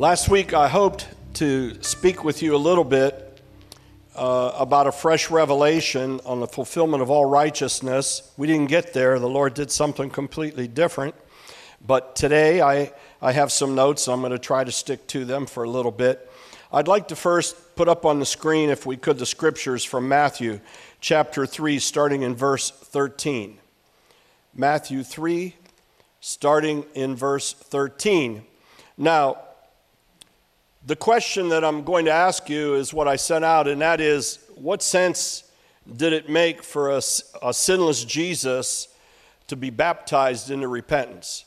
[0.00, 3.38] Last week, I hoped to speak with you a little bit
[4.16, 8.32] uh, about a fresh revelation on the fulfillment of all righteousness.
[8.38, 11.14] We didn't get there, the Lord did something completely different.
[11.86, 14.08] But today, I, I have some notes.
[14.08, 16.32] I'm going to try to stick to them for a little bit.
[16.72, 20.08] I'd like to first put up on the screen, if we could, the scriptures from
[20.08, 20.60] Matthew
[21.02, 23.58] chapter 3, starting in verse 13.
[24.54, 25.56] Matthew 3,
[26.20, 28.44] starting in verse 13.
[28.96, 29.36] Now,
[30.86, 34.00] the question that I'm going to ask you is what I sent out, and that
[34.00, 35.44] is what sense
[35.96, 37.02] did it make for a,
[37.42, 38.88] a sinless Jesus
[39.48, 41.44] to be baptized into repentance?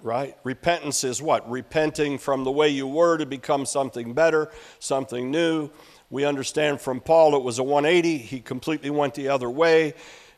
[0.00, 0.36] Right?
[0.44, 1.50] Repentance is what?
[1.50, 5.70] Repenting from the way you were to become something better, something new.
[6.10, 9.94] We understand from Paul it was a 180, he completely went the other way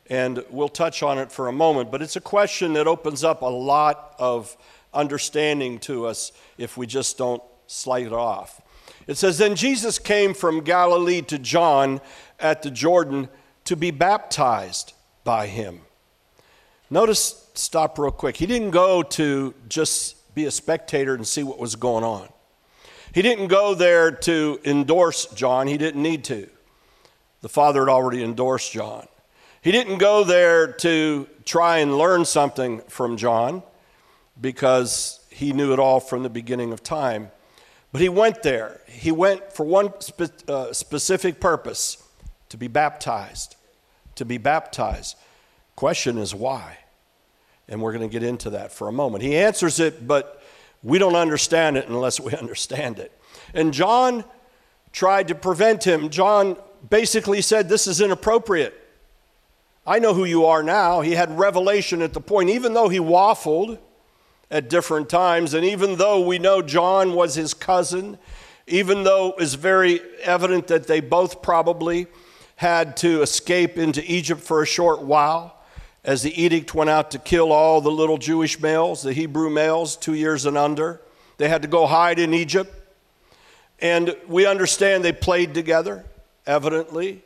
[0.08, 1.90] and we'll touch on it for a moment.
[1.90, 4.56] But it's a question that opens up a lot of
[4.94, 8.60] understanding to us if we just don't slide it off.
[9.06, 12.00] It says, Then Jesus came from Galilee to John
[12.40, 13.28] at the Jordan
[13.64, 15.82] to be baptized by him.
[16.90, 18.36] Notice, stop real quick.
[18.36, 22.28] He didn't go to just be a spectator and see what was going on.
[23.12, 26.48] He didn't go there to endorse John, he didn't need to.
[27.40, 29.06] The Father had already endorsed John.
[29.62, 33.62] He didn't go there to try and learn something from John
[34.40, 37.30] because he knew it all from the beginning of time.
[37.98, 38.80] But he went there.
[38.86, 42.00] He went for one spe- uh, specific purpose
[42.48, 43.56] to be baptized.
[44.14, 45.16] To be baptized.
[45.74, 46.78] Question is why?
[47.68, 49.24] And we're going to get into that for a moment.
[49.24, 50.40] He answers it, but
[50.84, 53.10] we don't understand it unless we understand it.
[53.52, 54.22] And John
[54.92, 56.08] tried to prevent him.
[56.08, 56.56] John
[56.88, 58.80] basically said, This is inappropriate.
[59.84, 61.00] I know who you are now.
[61.00, 63.80] He had revelation at the point, even though he waffled
[64.50, 68.18] at different times, and even though we know John was his cousin,
[68.66, 72.06] even though it's very evident that they both probably
[72.56, 75.54] had to escape into Egypt for a short while
[76.04, 79.96] as the edict went out to kill all the little Jewish males, the Hebrew males,
[79.96, 81.00] two years and under.
[81.36, 82.74] They had to go hide in Egypt.
[83.80, 86.04] And we understand they played together,
[86.46, 87.22] evidently,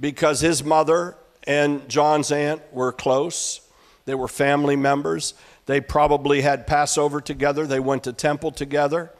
[0.00, 1.16] because his mother
[1.46, 3.60] and John's aunt were close.
[4.04, 5.34] They were family members.
[5.66, 9.12] They probably had Passover together, they went to temple together.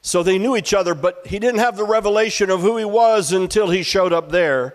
[0.00, 3.32] So they knew each other, but he didn't have the revelation of who he was
[3.32, 4.74] until he showed up there.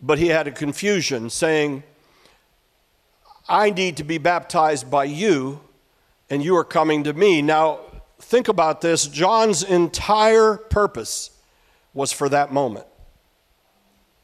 [0.00, 1.82] But he had a confusion saying,
[3.48, 5.60] I need to be baptized by you,
[6.30, 7.42] and you are coming to me.
[7.42, 7.80] Now,
[8.20, 11.30] think about this John's entire purpose
[11.94, 12.86] was for that moment.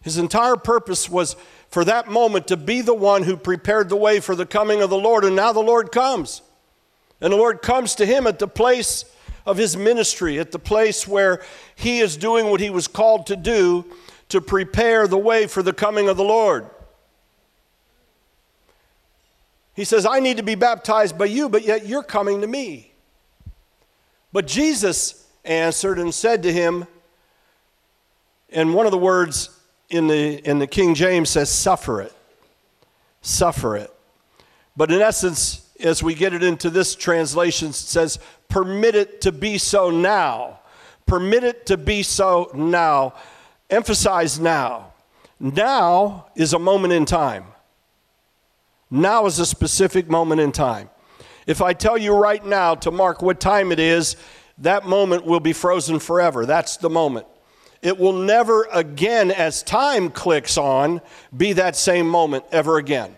[0.02, 1.34] His entire purpose was
[1.74, 4.90] for that moment to be the one who prepared the way for the coming of
[4.90, 5.24] the Lord.
[5.24, 6.40] And now the Lord comes.
[7.20, 9.04] And the Lord comes to him at the place
[9.44, 11.42] of his ministry, at the place where
[11.74, 13.84] he is doing what he was called to do
[14.28, 16.70] to prepare the way for the coming of the Lord.
[19.74, 22.92] He says, I need to be baptized by you, but yet you're coming to me.
[24.32, 26.86] But Jesus answered and said to him,
[28.48, 29.53] and one of the words
[29.88, 32.12] in the, in the King James says, suffer it.
[33.22, 33.92] Suffer it.
[34.76, 38.18] But in essence, as we get it into this translation, it says,
[38.48, 40.60] permit it to be so now.
[41.06, 43.14] Permit it to be so now.
[43.70, 44.92] Emphasize now.
[45.38, 47.44] Now is a moment in time.
[48.90, 50.90] Now is a specific moment in time.
[51.46, 54.16] If I tell you right now to mark what time it is,
[54.58, 56.46] that moment will be frozen forever.
[56.46, 57.26] That's the moment.
[57.84, 61.02] It will never again, as time clicks on,
[61.36, 63.14] be that same moment ever again.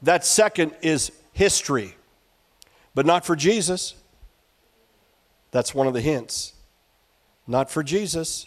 [0.00, 1.94] That second is history,
[2.94, 3.94] but not for Jesus.
[5.50, 6.54] That's one of the hints.
[7.46, 8.46] Not for Jesus.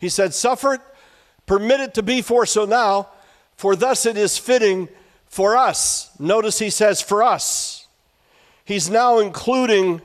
[0.00, 0.80] He said, Suffer it,
[1.46, 3.10] permit it to be for so now,
[3.56, 4.88] for thus it is fitting
[5.26, 6.10] for us.
[6.18, 7.86] Notice he says, For us.
[8.64, 10.02] He's now including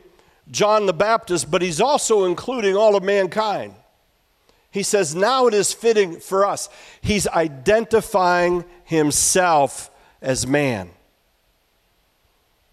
[0.51, 3.74] John the Baptist, but he's also including all of mankind.
[4.71, 6.69] He says, now it is fitting for us.
[7.01, 9.89] He's identifying himself
[10.21, 10.92] as man.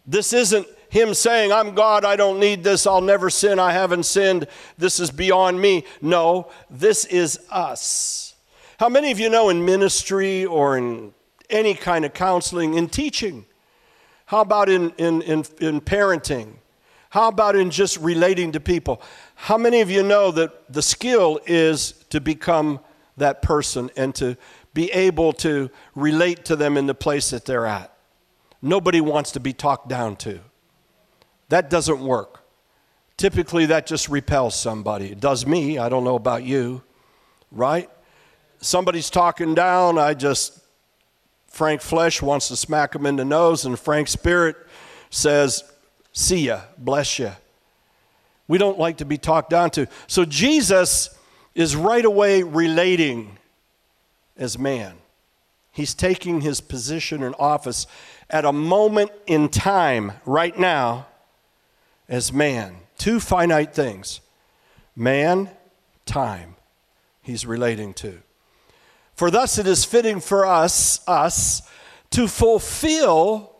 [0.07, 4.05] This isn't him saying, I'm God, I don't need this, I'll never sin, I haven't
[4.05, 4.47] sinned,
[4.79, 5.85] this is beyond me.
[6.01, 8.35] No, this is us.
[8.79, 11.15] How many of you know in ministry or in
[11.51, 13.47] any kind of counseling, in teaching?
[14.27, 16.55] How about in, in, in, in parenting?
[17.11, 19.01] How about in just relating to people?
[19.35, 22.81] How many of you know that the skill is to become
[23.17, 24.37] that person and to
[24.75, 27.97] be able to relate to them in the place that they're at?
[28.61, 30.41] Nobody wants to be talked down to.
[31.49, 32.43] That doesn't work.
[33.17, 35.13] typically that just repels somebody.
[35.13, 35.79] It does me.
[35.79, 36.83] I don't know about you,
[37.51, 37.89] right?
[38.61, 40.61] Somebody's talking down, I just,
[41.47, 44.57] Frank Flesh wants to smack him in the nose, and Frank Spirit
[45.11, 45.65] says,
[46.17, 47.33] See ya, bless ya.
[48.49, 49.87] We don't like to be talked down to.
[50.07, 51.11] So Jesus
[51.55, 53.37] is right away relating
[54.39, 54.95] as man.
[55.73, 57.87] He's taking his position in office
[58.31, 61.07] at a moment in time, right now,
[62.09, 62.77] as man.
[62.97, 64.23] Two finite things
[64.97, 65.51] man,
[66.07, 66.57] time,
[67.21, 68.23] he's relating to.
[69.15, 71.61] For thus it is fitting for us, us,
[72.13, 73.53] to fulfill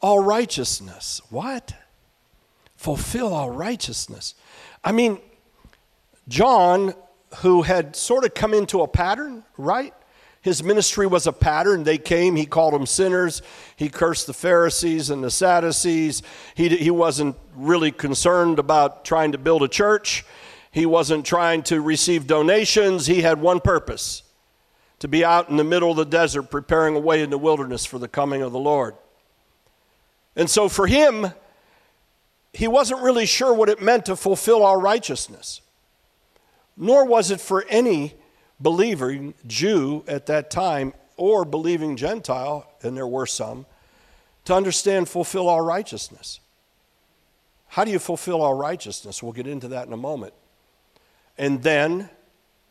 [0.00, 1.20] all righteousness.
[1.30, 1.74] What?
[2.76, 4.34] Fulfill all righteousness.
[4.84, 5.18] I mean,
[6.28, 6.94] John,
[7.38, 9.92] who had sort of come into a pattern, right?
[10.40, 11.84] His ministry was a pattern.
[11.84, 13.42] They came, he called them sinners.
[13.76, 16.22] He cursed the Pharisees and the Sadducees.
[16.54, 20.24] He, he wasn't really concerned about trying to build a church,
[20.70, 23.06] he wasn't trying to receive donations.
[23.06, 24.22] He had one purpose
[25.00, 27.84] to be out in the middle of the desert preparing a way in the wilderness
[27.84, 28.94] for the coming of the Lord.
[30.38, 31.32] And so for him,
[32.54, 35.60] he wasn't really sure what it meant to fulfill all righteousness,
[36.76, 38.14] nor was it for any
[38.62, 43.66] believing Jew at that time or believing Gentile, and there were some,
[44.44, 46.40] to understand fulfill all righteousness.
[47.66, 49.22] How do you fulfill all righteousness?
[49.22, 50.32] We'll get into that in a moment.
[51.36, 52.08] And then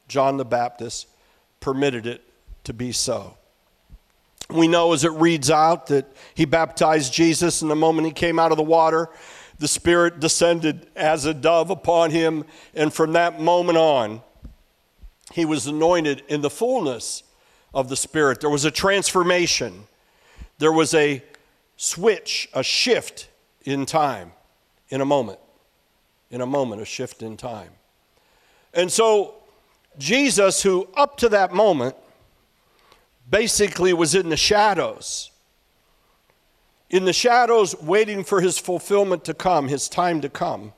[0.08, 1.08] John the Baptist
[1.60, 2.24] permitted it
[2.64, 3.37] to be so.
[4.50, 8.40] We know as it reads out that he baptized Jesus, and the moment he came
[8.40, 9.10] out of the water,
[9.60, 14.22] the Spirit descended as a dove upon him, and from that moment on,
[15.34, 17.24] he was anointed in the fullness
[17.74, 18.40] of the Spirit.
[18.40, 19.88] There was a transformation,
[20.60, 21.22] there was a
[21.76, 23.30] switch, a shift
[23.66, 24.32] in time,
[24.90, 25.40] in a moment.
[26.30, 27.70] In a moment, a shift in time.
[28.74, 29.36] And so,
[29.98, 31.96] Jesus, who up to that moment
[33.30, 35.32] basically was in the shadows,
[36.90, 40.74] in the shadows, waiting for his fulfillment to come, his time to come,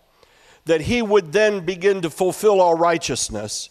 [0.65, 3.69] that he would then begin to fulfill all righteousness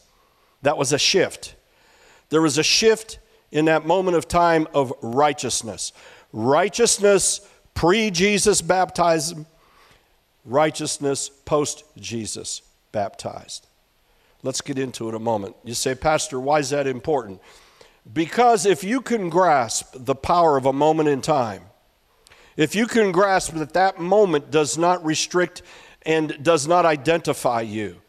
[0.62, 1.54] that was a shift.
[2.30, 3.18] There was a shift
[3.50, 5.92] in that moment of time of righteousness.
[6.32, 7.40] Righteousness
[7.74, 9.46] pre Jesus baptism,
[10.44, 13.66] righteousness post Jesus baptized.
[14.42, 15.56] Let's get into it a moment.
[15.64, 17.40] You say, Pastor, why is that important?
[18.12, 21.62] Because if you can grasp the power of a moment in time,
[22.56, 25.62] if you can grasp that that moment does not restrict
[26.02, 28.00] and does not identify you,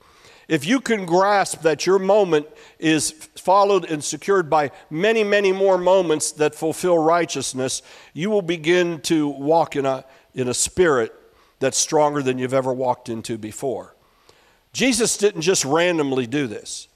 [0.47, 2.47] if you can grasp that your moment
[2.79, 9.01] is followed and secured by many, many more moments that fulfill righteousness, you will begin
[9.01, 11.13] to walk in a, in a spirit
[11.59, 13.95] that's stronger than you've ever walked into before.
[14.73, 16.87] Jesus didn't just randomly do this,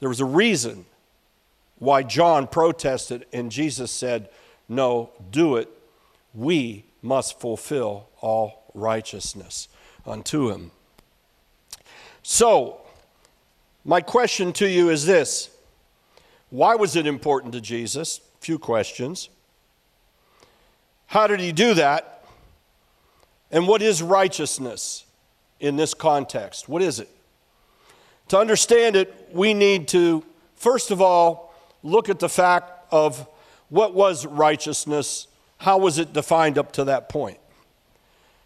[0.00, 0.84] there was a reason
[1.84, 4.28] why John protested, and Jesus said,
[4.68, 5.68] No, do it.
[6.34, 9.68] We must fulfill all righteousness
[10.06, 10.70] unto him.
[12.22, 12.80] So,
[13.84, 15.50] my question to you is this
[16.50, 18.20] Why was it important to Jesus?
[18.40, 19.28] Few questions.
[21.06, 22.24] How did he do that?
[23.50, 25.04] And what is righteousness
[25.60, 26.68] in this context?
[26.68, 27.08] What is it?
[28.28, 30.24] To understand it, we need to,
[30.56, 31.43] first of all,
[31.84, 33.28] look at the fact of
[33.68, 37.38] what was righteousness, how was it defined up to that point?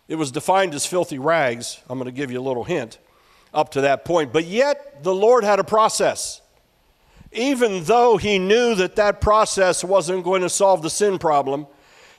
[0.08, 1.80] It was defined as filthy rags.
[1.88, 2.98] I'm going to give you a little hint
[3.54, 4.32] up to that point.
[4.32, 6.42] But yet, the Lord had a process.
[7.32, 11.66] Even though he knew that that process wasn't going to solve the sin problem,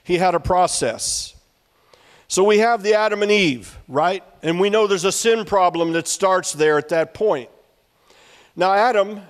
[0.03, 1.35] he had a process.
[2.27, 4.23] So we have the Adam and Eve, right?
[4.43, 7.49] And we know there's a sin problem that starts there at that point.
[8.55, 9.21] Now, Adam,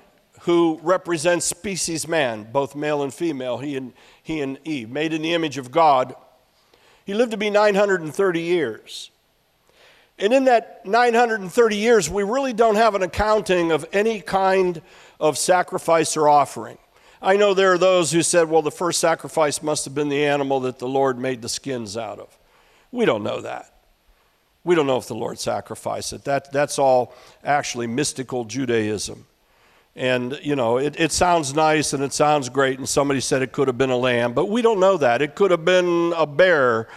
[0.41, 5.21] who represents species man, both male and female, he and, he and Eve, made in
[5.21, 6.15] the image of God,
[7.05, 9.11] he lived to be 930 years.
[10.17, 14.81] And in that 930 years, we really don't have an accounting of any kind
[15.19, 16.77] of sacrifice or offering.
[17.21, 20.25] I know there are those who said, well, the first sacrifice must have been the
[20.25, 22.37] animal that the Lord made the skins out of.
[22.91, 23.73] We don't know that.
[24.63, 26.25] We don't know if the Lord sacrificed it.
[26.25, 29.25] That, that's all actually mystical Judaism.
[29.99, 33.51] And, you know, it, it sounds nice and it sounds great, and somebody said it
[33.51, 35.21] could have been a lamb, but we don't know that.
[35.21, 36.87] It could have been a bear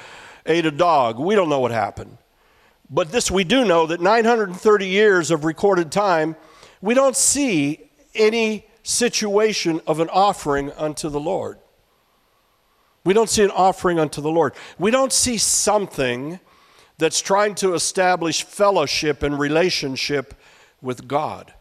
[0.47, 1.18] ate a dog.
[1.18, 2.16] We don't know what happened.
[2.88, 6.37] But this we do know that 930 years of recorded time,
[6.80, 11.59] we don't see any situation of an offering unto the Lord.
[13.02, 14.54] We don't see an offering unto the Lord.
[14.78, 16.38] We don't see something
[16.99, 20.35] that's trying to establish fellowship and relationship
[20.80, 21.52] with God.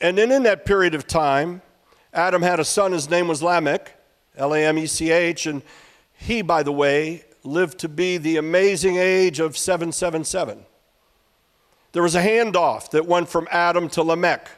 [0.00, 1.62] And then in that period of time,
[2.12, 3.96] Adam had a son, his name was Lamech,
[4.36, 5.62] L A M E C H, and
[6.14, 10.64] he, by the way, lived to be the amazing age of 777.
[11.92, 14.48] There was a handoff that went from Adam to Lamech.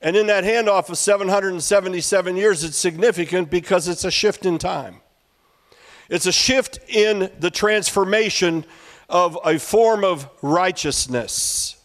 [0.00, 4.96] And in that handoff of 777 years, it's significant because it's a shift in time.
[6.08, 8.64] It's a shift in the transformation
[9.08, 11.76] of a form of righteousness.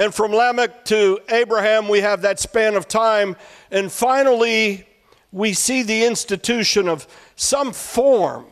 [0.00, 3.36] And from Lamech to Abraham, we have that span of time.
[3.70, 4.86] And finally,
[5.30, 8.46] we see the institution of some form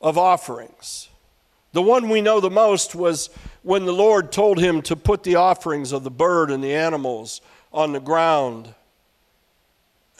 [0.00, 1.08] of offerings.
[1.72, 3.30] The one we know the most was
[3.62, 7.40] when the Lord told him to put the offerings of the bird and the animals
[7.72, 8.72] on the ground,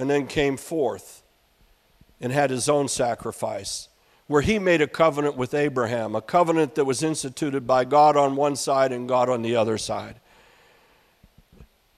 [0.00, 1.23] and then came forth
[2.21, 3.88] and had his own sacrifice,
[4.26, 8.35] where he made a covenant with Abraham, a covenant that was instituted by God on
[8.35, 10.16] one side and God on the other side,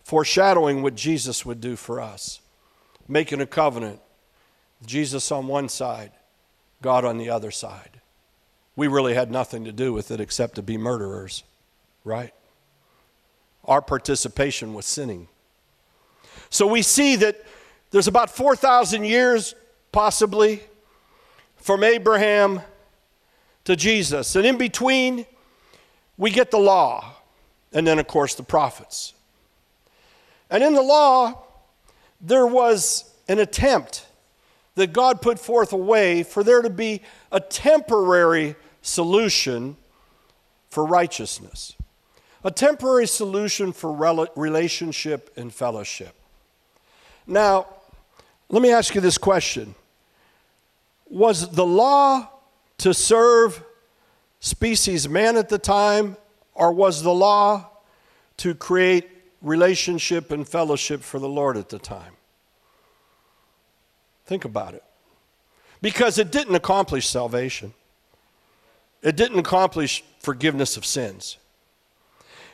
[0.02, 2.40] foreshadowing what Jesus would do for us,
[3.08, 4.00] making a covenant,
[4.84, 6.12] Jesus on one side,
[6.80, 8.00] God on the other side.
[8.74, 11.44] We really had nothing to do with it except to be murderers,
[12.04, 12.32] right?
[13.64, 15.28] Our participation was sinning.
[16.50, 17.44] So we see that
[17.90, 19.54] there's about 4,000 years
[19.92, 20.62] possibly,
[21.56, 22.62] from Abraham
[23.64, 24.34] to Jesus.
[24.34, 25.26] And in between,
[26.16, 27.14] we get the law,
[27.72, 29.14] and then, of course, the prophets.
[30.52, 31.44] And in the law,
[32.20, 34.06] there was an attempt
[34.74, 37.00] that God put forth a way for there to be
[37.32, 39.78] a temporary solution
[40.68, 41.74] for righteousness,
[42.44, 46.14] a temporary solution for relationship and fellowship.
[47.26, 47.66] Now,
[48.50, 49.74] let me ask you this question
[51.08, 52.28] was the law
[52.78, 53.64] to serve
[54.40, 56.18] species man at the time,
[56.52, 57.70] or was the law
[58.36, 59.11] to create
[59.42, 62.14] relationship and fellowship for the Lord at the time?
[64.24, 64.84] Think about it.
[65.80, 67.74] Because it didn't accomplish salvation,
[69.02, 71.38] it didn't accomplish forgiveness of sins,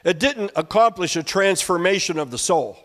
[0.04, 2.78] it didn't accomplish a transformation of the soul.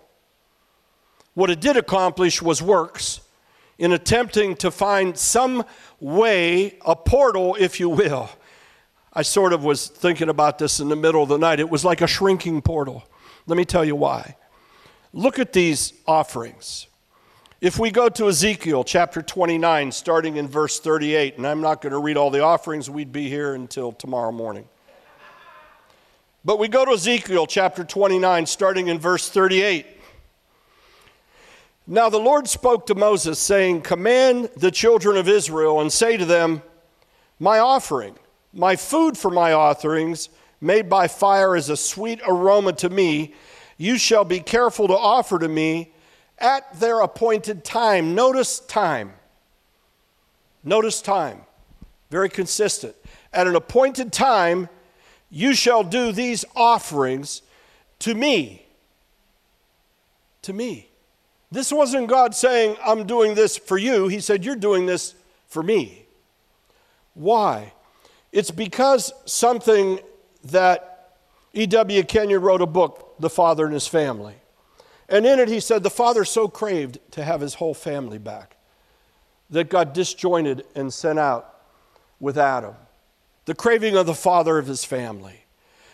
[1.33, 3.21] What it did accomplish was works
[3.79, 5.63] in attempting to find some
[5.99, 8.29] way, a portal, if you will.
[9.13, 11.59] I sort of was thinking about this in the middle of the night.
[11.59, 13.03] It was like a shrinking portal.
[13.45, 14.35] Let me tell you why.
[15.11, 16.87] Look at these offerings.
[17.59, 21.91] If we go to Ezekiel chapter 29, starting in verse 38, and I'm not going
[21.91, 24.67] to read all the offerings, we'd be here until tomorrow morning.
[26.45, 29.85] But we go to Ezekiel chapter 29, starting in verse 38.
[31.87, 36.25] Now the Lord spoke to Moses, saying, Command the children of Israel and say to
[36.25, 36.61] them,
[37.39, 38.15] My offering,
[38.53, 40.29] my food for my offerings,
[40.63, 43.33] made by fire is a sweet aroma to me.
[43.77, 45.91] You shall be careful to offer to me
[46.37, 48.15] at their appointed time.
[48.15, 49.13] Notice time.
[50.63, 51.41] Notice time.
[52.09, 52.95] Very consistent.
[53.33, 54.69] At an appointed time,
[55.29, 57.41] you shall do these offerings
[57.99, 58.65] to me.
[60.43, 60.89] To me.
[61.51, 64.07] This wasn't God saying, I'm doing this for you.
[64.07, 65.15] He said, You're doing this
[65.47, 66.05] for me.
[67.13, 67.73] Why?
[68.31, 69.99] It's because something
[70.45, 71.17] that
[71.53, 72.03] E.W.
[72.03, 74.35] Kenyon wrote a book, The Father and His Family.
[75.09, 78.57] And in it, he said, The Father so craved to have his whole family back
[79.49, 81.61] that God disjointed and sent out
[82.19, 82.75] with Adam.
[83.45, 85.45] The craving of the father of his family.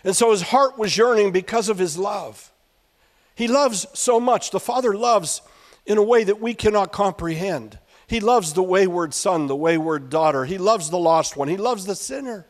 [0.03, 2.51] And so his heart was yearning because of his love.
[3.35, 4.51] He loves so much.
[4.51, 5.41] The Father loves
[5.85, 7.79] in a way that we cannot comprehend.
[8.07, 10.45] He loves the wayward son, the wayward daughter.
[10.45, 11.47] He loves the lost one.
[11.47, 12.47] He loves the sinner.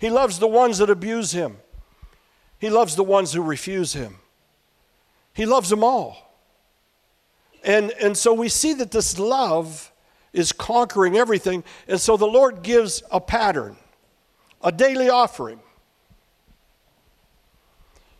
[0.00, 1.58] He loves the ones that abuse him.
[2.58, 4.16] He loves the ones who refuse him.
[5.34, 6.16] He loves them all.
[7.62, 9.92] And, and so we see that this love
[10.32, 11.64] is conquering everything.
[11.86, 13.76] And so the Lord gives a pattern,
[14.62, 15.60] a daily offering.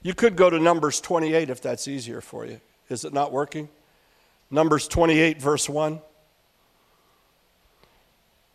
[0.03, 2.61] You could go to Numbers 28 if that's easier for you.
[2.91, 3.71] Is it not working?
[4.51, 6.01] Numbers 28, verse 1.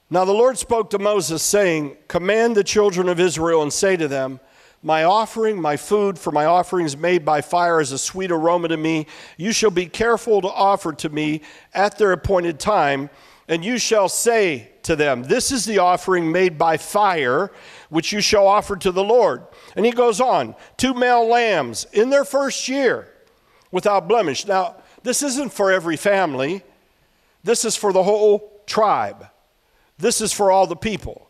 [0.10, 4.08] Now the Lord spoke to Moses, saying, Command the children of Israel and say to
[4.08, 4.40] them,
[4.84, 8.78] My offering, my food for my offerings made by fire is a sweet aroma to
[8.78, 9.08] me.
[9.38, 11.42] You shall be careful to offer to me
[11.74, 13.10] at their appointed time,
[13.48, 17.52] and you shall say to them, This is the offering made by fire,
[17.90, 19.44] which you shall offer to the Lord.
[19.76, 23.08] And he goes on, two male lambs in their first year
[23.72, 24.46] without blemish.
[24.46, 26.64] Now, this isn't for every family,
[27.44, 29.28] this is for the whole tribe,
[29.98, 31.30] this is for all the people.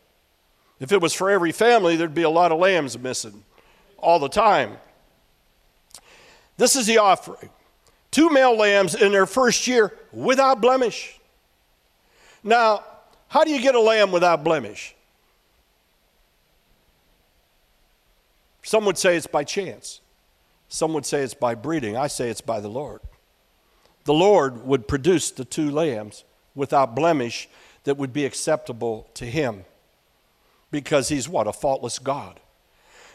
[0.80, 3.44] If it was for every family, there'd be a lot of lambs missing
[3.98, 4.76] all the time.
[6.56, 7.50] This is the offering
[8.10, 11.20] two male lambs in their first year without blemish.
[12.42, 12.82] Now,
[13.28, 14.94] how do you get a lamb without blemish?
[18.62, 20.00] Some would say it's by chance.
[20.68, 21.96] Some would say it's by breeding.
[21.96, 23.00] I say it's by the Lord.
[24.04, 27.48] The Lord would produce the two lambs without blemish
[27.86, 29.64] that would be acceptable to Him
[30.70, 31.46] because He's what?
[31.46, 32.40] A faultless God.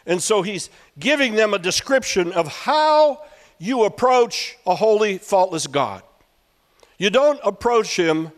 [0.05, 3.23] And so He's giving them a description of how
[3.59, 6.01] you approach a holy, faultless God.
[6.97, 8.31] You don't approach Him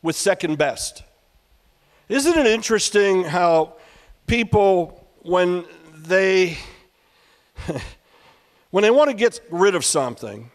[0.00, 1.02] with second best.
[2.08, 3.74] Isn't it interesting how
[4.26, 6.56] people, when they
[8.70, 10.50] when they want to get rid of something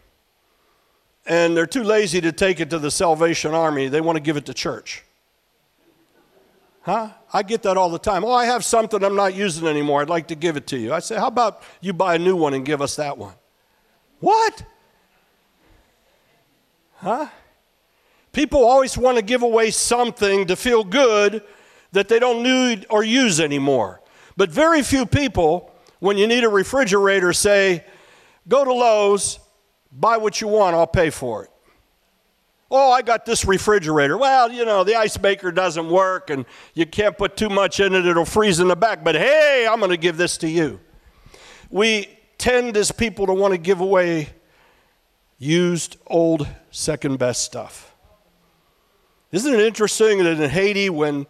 [1.26, 4.36] and they're too lazy to take it to the Salvation Army, they want to give
[4.36, 5.04] it to church.
[6.86, 7.08] Huh?
[7.32, 8.24] I get that all the time.
[8.24, 10.02] Oh, I have something I'm not using anymore.
[10.02, 10.94] I'd like to give it to you.
[10.94, 13.34] I say, How about you buy a new one and give us that one?
[14.20, 14.64] What?
[16.98, 17.26] Huh?
[18.32, 21.42] People always want to give away something to feel good
[21.90, 24.00] that they don't need or use anymore.
[24.36, 27.84] But very few people, when you need a refrigerator, say,
[28.46, 29.40] Go to Lowe's,
[29.90, 31.50] buy what you want, I'll pay for it.
[32.70, 34.18] Oh, I got this refrigerator.
[34.18, 36.44] Well, you know, the ice maker doesn't work and
[36.74, 39.04] you can't put too much in it, it'll freeze in the back.
[39.04, 40.80] But hey, I'm going to give this to you.
[41.70, 42.08] We
[42.38, 44.30] tend as people to want to give away
[45.38, 47.94] used, old, second best stuff.
[49.32, 51.26] Isn't it interesting that in Haiti, when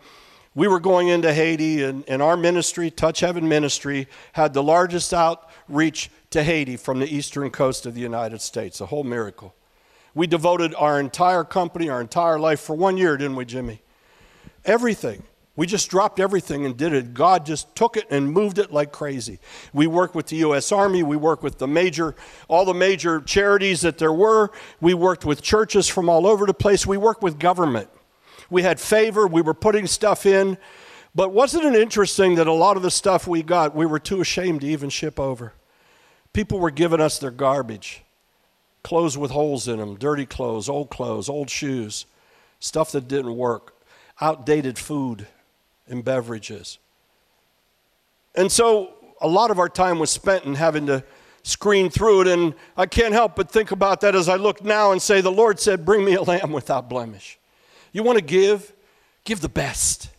[0.55, 5.13] we were going into Haiti, and, and our ministry, Touch Heaven Ministry, had the largest
[5.13, 9.56] outreach to Haiti from the eastern coast of the United States, a whole miracle.
[10.17, 13.83] We devoted our entire company, our entire life for one year, didn't we, Jimmy?
[14.65, 15.25] Everything.
[15.57, 17.13] We just dropped everything and did it.
[17.13, 19.41] God just took it and moved it like crazy.
[19.75, 20.73] We worked with the U.S.
[20.73, 21.03] Army.
[21.03, 22.17] We worked with the major,
[22.49, 24.53] all the major charities that there were.
[24.81, 26.87] We worked with churches from all over the place.
[26.87, 27.91] We worked with government.
[28.49, 29.27] We had favor.
[29.27, 30.57] We were putting stuff in.
[31.15, 34.23] But wasn't it interesting that a lot of the stuff we got, we were too
[34.23, 35.53] ashamed to even ship over?
[36.33, 38.03] People were giving us their garbage
[38.87, 42.07] clothes with holes in them, dirty clothes, old clothes, old shoes,
[42.61, 43.75] stuff that didn't work,
[44.21, 45.27] outdated food
[45.89, 46.79] and beverages.
[48.37, 51.03] And so a lot of our time was spent in having to
[51.43, 52.29] screen through it.
[52.29, 55.33] And I can't help but think about that as I look now and say, The
[55.33, 57.41] Lord said, Bring me a lamb without blemish.
[57.91, 58.73] You want to give?
[59.25, 60.11] Give the best.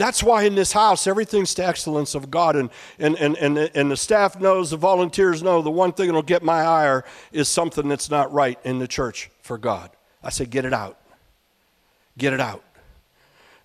[0.00, 2.56] That's why in this house, everything's to excellence of God.
[2.56, 6.22] And, and, and, and, and the staff knows, the volunteers know, the one thing that'll
[6.22, 9.90] get my ire is something that's not right in the church for God.
[10.22, 10.98] I say, get it out.
[12.16, 12.64] Get it out.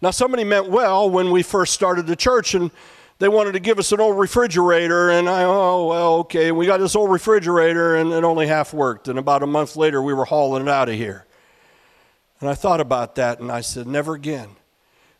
[0.01, 2.69] Now, somebody meant well when we first started the church and
[3.19, 5.11] they wanted to give us an old refrigerator.
[5.11, 6.51] And I, oh, well, okay.
[6.51, 9.07] We got this old refrigerator and it only half worked.
[9.07, 11.25] And about a month later, we were hauling it out of here.
[12.41, 14.57] And I thought about that and I said, never again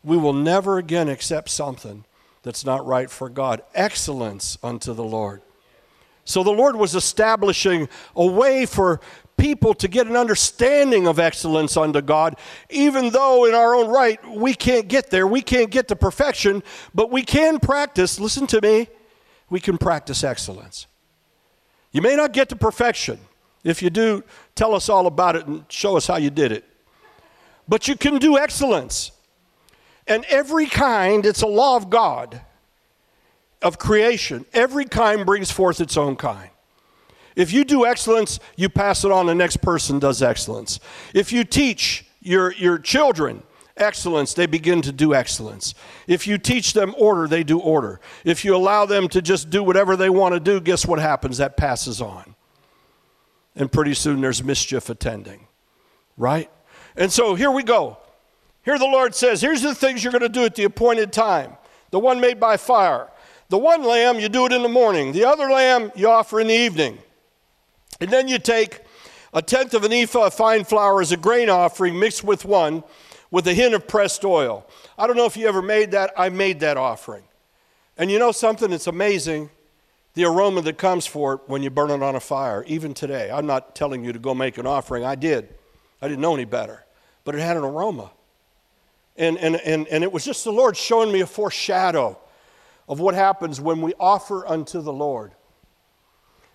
[0.06, 2.04] we will never again accept something
[2.44, 3.62] that's not right for God.
[3.74, 5.42] Excellence unto the Lord.
[6.24, 9.00] So the Lord was establishing a way for
[9.36, 12.36] people to get an understanding of excellence unto God,
[12.70, 15.26] even though in our own right we can't get there.
[15.26, 16.62] We can't get to perfection,
[16.94, 18.88] but we can practice, listen to me,
[19.50, 20.86] we can practice excellence.
[21.90, 23.18] You may not get to perfection.
[23.64, 24.22] If you do,
[24.54, 26.64] tell us all about it and show us how you did it.
[27.66, 29.10] But you can do excellence.
[30.06, 32.40] And every kind, it's a law of God,
[33.60, 34.44] of creation.
[34.52, 36.50] Every kind brings forth its own kind.
[37.34, 40.80] If you do excellence, you pass it on, the next person does excellence.
[41.12, 43.42] If you teach your, your children
[43.76, 45.74] excellence, they begin to do excellence.
[46.06, 48.00] If you teach them order, they do order.
[48.24, 51.38] If you allow them to just do whatever they want to do, guess what happens?
[51.38, 52.34] That passes on.
[53.54, 55.46] And pretty soon there's mischief attending,
[56.16, 56.50] right?
[56.96, 57.98] And so here we go.
[58.66, 61.56] Here the Lord says, here's the things you're going to do at the appointed time.
[61.92, 63.08] The one made by fire.
[63.48, 65.12] The one lamb, you do it in the morning.
[65.12, 66.98] The other lamb, you offer in the evening.
[68.00, 68.80] And then you take
[69.32, 72.82] a tenth of an ephah of fine flour as a grain offering mixed with one
[73.30, 74.68] with a hint of pressed oil.
[74.98, 76.12] I don't know if you ever made that.
[76.16, 77.22] I made that offering.
[77.96, 78.72] And you know something?
[78.72, 79.48] It's amazing
[80.14, 83.30] the aroma that comes for it when you burn it on a fire, even today.
[83.30, 85.04] I'm not telling you to go make an offering.
[85.04, 85.54] I did.
[86.02, 86.84] I didn't know any better.
[87.22, 88.10] But it had an aroma.
[89.18, 92.18] And, and, and, and it was just the Lord showing me a foreshadow
[92.88, 95.32] of what happens when we offer unto the Lord.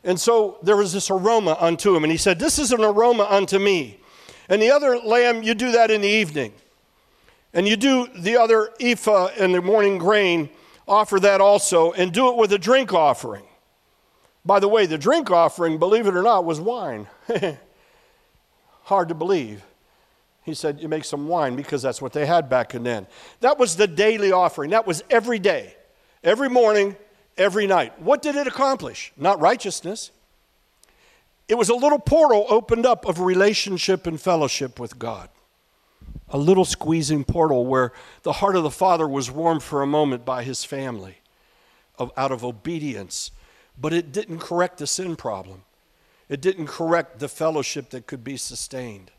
[0.03, 2.03] And so there was this aroma unto him.
[2.03, 3.99] And he said, This is an aroma unto me.
[4.49, 6.53] And the other lamb, you do that in the evening.
[7.53, 10.49] And you do the other ephah and the morning grain,
[10.87, 13.43] offer that also, and do it with a drink offering.
[14.43, 17.07] By the way, the drink offering, believe it or not, was wine.
[18.83, 19.63] Hard to believe.
[20.43, 23.07] He said, You make some wine because that's what they had back in then.
[23.41, 24.71] That was the daily offering.
[24.71, 25.75] That was every day,
[26.23, 26.95] every morning,
[27.37, 27.99] every night.
[28.01, 29.13] What did it accomplish?
[29.15, 30.11] Not righteousness.
[31.47, 35.29] It was a little portal opened up of relationship and fellowship with God.
[36.29, 37.91] A little squeezing portal where
[38.23, 41.17] the heart of the Father was warmed for a moment by his family
[42.17, 43.31] out of obedience.
[43.77, 45.63] But it didn't correct the sin problem,
[46.29, 49.11] it didn't correct the fellowship that could be sustained.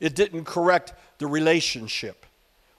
[0.00, 2.24] It didn't correct the relationship.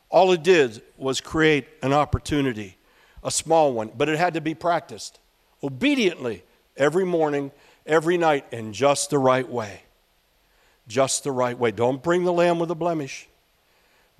[0.10, 2.78] All it did was create an opportunity,
[3.24, 5.20] a small one, but it had to be practiced
[5.64, 6.44] obediently
[6.78, 7.52] every morning,
[7.86, 9.82] every night, in just the right way.
[10.88, 11.72] Just the right way.
[11.72, 13.28] Don't bring the lamb with a blemish.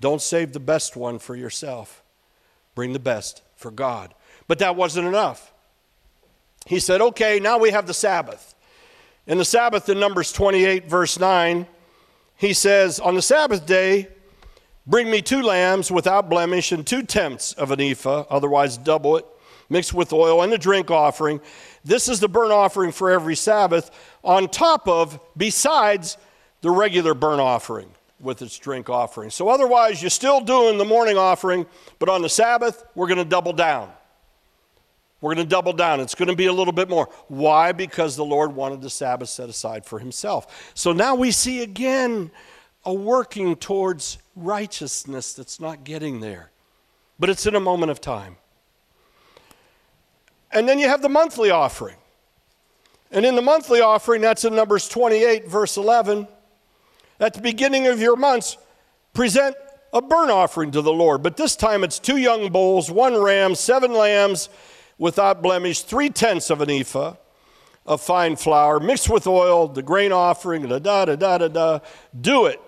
[0.00, 2.02] Don't save the best one for yourself.
[2.74, 4.14] Bring the best for God.
[4.46, 5.52] But that wasn't enough.
[6.66, 8.54] He said, okay, now we have the Sabbath.
[9.26, 11.66] In the Sabbath in Numbers 28, verse 9,
[12.40, 14.08] he says, On the Sabbath day,
[14.86, 19.26] bring me two lambs without blemish and two tenths of an ephah, otherwise double it,
[19.68, 21.38] mixed with oil, and a drink offering.
[21.84, 23.90] This is the burnt offering for every Sabbath,
[24.24, 26.16] on top of, besides,
[26.62, 29.28] the regular burnt offering with its drink offering.
[29.28, 31.66] So otherwise, you're still doing the morning offering,
[31.98, 33.90] but on the Sabbath, we're going to double down.
[35.20, 36.00] We're going to double down.
[36.00, 37.08] It's going to be a little bit more.
[37.28, 37.72] Why?
[37.72, 40.72] Because the Lord wanted the Sabbath set aside for himself.
[40.74, 42.30] So now we see again
[42.84, 46.50] a working towards righteousness that's not getting there,
[47.18, 48.36] but it's in a moment of time.
[50.50, 51.96] And then you have the monthly offering.
[53.12, 56.26] And in the monthly offering, that's in Numbers 28, verse 11,
[57.18, 58.56] at the beginning of your months,
[59.12, 59.54] present
[59.92, 61.22] a burnt offering to the Lord.
[61.22, 64.48] But this time it's two young bulls, one ram, seven lambs
[65.00, 67.14] without blemish, three tenths of an ephah
[67.86, 71.80] of fine flour, mixed with oil, the grain offering, da da da da da da.
[72.20, 72.60] Do it.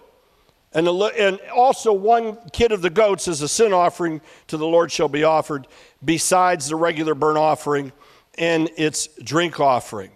[0.73, 4.67] And, the, and also one kid of the goats as a sin offering to the
[4.67, 5.69] Lord shall be offered,
[6.03, 7.93] besides the regular burnt offering
[8.39, 10.11] and its drink offering.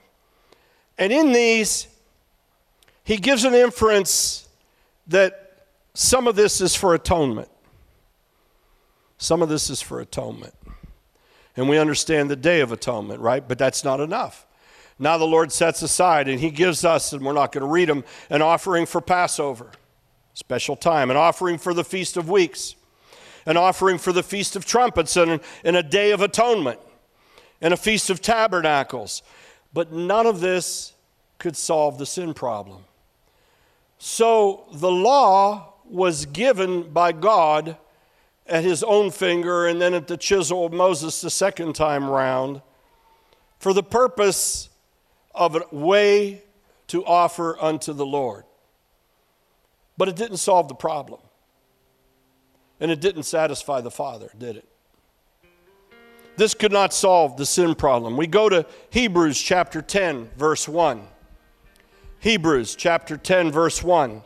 [0.96, 1.86] And in these,
[3.04, 4.48] he gives an inference
[5.08, 7.50] that some of this is for atonement.
[9.18, 10.54] Some of this is for atonement.
[11.56, 13.46] And we understand the Day of Atonement, right?
[13.46, 14.46] But that's not enough.
[14.98, 17.88] Now the Lord sets aside and He gives us, and we're not going to read
[17.88, 19.70] them, an offering for Passover,
[20.34, 22.76] special time, an offering for the Feast of Weeks,
[23.46, 26.80] an offering for the Feast of Trumpets, and, and a Day of Atonement,
[27.60, 29.22] and a Feast of Tabernacles.
[29.72, 30.94] But none of this
[31.38, 32.84] could solve the sin problem.
[33.98, 37.76] So the law was given by God
[38.48, 42.62] at his own finger and then at the chisel of Moses the second time round
[43.58, 44.68] for the purpose
[45.34, 46.42] of a way
[46.88, 48.44] to offer unto the Lord.
[49.96, 51.20] But it didn't solve the problem.
[52.78, 54.68] And it didn't satisfy the Father, did it?
[56.36, 58.16] This could not solve the sin problem.
[58.18, 61.02] We go to Hebrews chapter 10, verse 1.
[62.20, 64.22] Hebrews chapter 10, verse 1.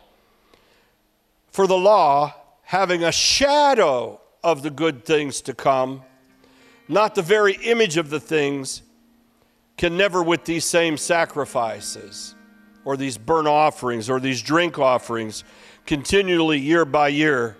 [1.52, 2.34] For the law
[2.70, 6.00] having a shadow of the good things to come,
[6.86, 8.82] not the very image of the things,
[9.76, 12.36] can never, with these same sacrifices
[12.84, 15.42] or these burnt offerings or these drink offerings,
[15.84, 17.56] continually year by year,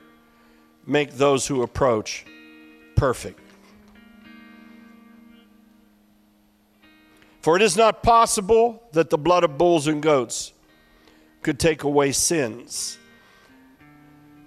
[0.86, 2.24] make those who approach
[2.94, 3.40] perfect.
[7.40, 10.52] For it is not possible that the blood of bulls and goats
[11.42, 12.96] could take away sins.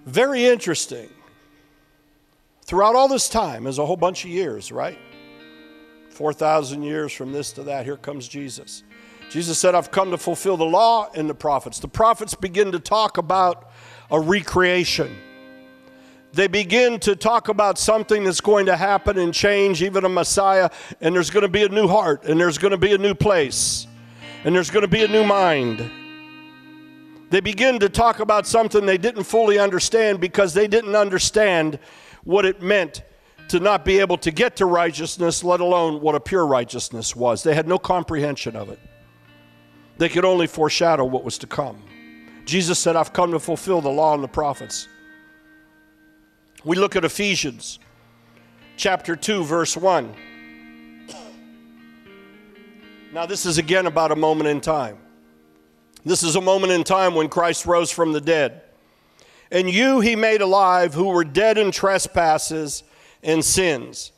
[0.04, 1.08] Very interesting.
[2.62, 4.98] Throughout all this time, is a whole bunch of years, right?
[6.10, 8.82] 4,000 years from this to that, here comes Jesus.
[9.30, 11.78] Jesus said, I've come to fulfill the law and the prophets.
[11.78, 13.70] The prophets begin to talk about
[14.10, 15.16] a recreation.
[16.32, 20.68] They begin to talk about something that's going to happen and change, even a Messiah,
[21.00, 23.14] and there's going to be a new heart, and there's going to be a new
[23.14, 23.86] place,
[24.44, 25.90] and there's going to be a new mind
[27.34, 31.80] they begin to talk about something they didn't fully understand because they didn't understand
[32.22, 33.02] what it meant
[33.48, 37.42] to not be able to get to righteousness, let alone what a pure righteousness was.
[37.42, 38.78] They had no comprehension of it.
[39.98, 41.82] They could only foreshadow what was to come.
[42.44, 44.86] Jesus said, I've come to fulfill the law and the prophets.
[46.62, 47.80] We look at Ephesians
[48.76, 50.14] chapter 2, verse 1.
[53.12, 54.98] Now, this is again about a moment in time.
[56.04, 58.62] This is a moment in time when Christ rose from the dead.
[59.50, 62.82] And you he made alive who were dead in trespasses
[63.22, 64.12] and sins,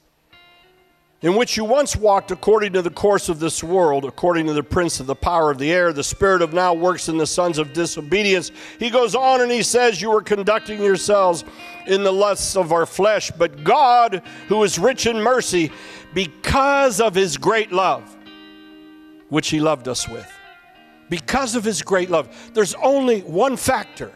[1.22, 4.62] in which you once walked according to the course of this world, according to the
[4.62, 7.58] prince of the power of the air, the spirit of now works in the sons
[7.58, 8.50] of disobedience.
[8.78, 11.44] He goes on and he says, You were conducting yourselves
[11.86, 15.70] in the lusts of our flesh, but God, who is rich in mercy,
[16.14, 18.16] because of his great love,
[19.28, 20.35] which he loved us with.
[21.08, 22.34] Because of his great love.
[22.52, 24.12] There's only one factor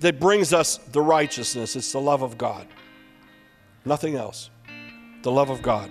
[0.00, 2.66] that brings us the righteousness it's the love of God.
[3.84, 4.50] Nothing else.
[5.22, 5.90] The love of God.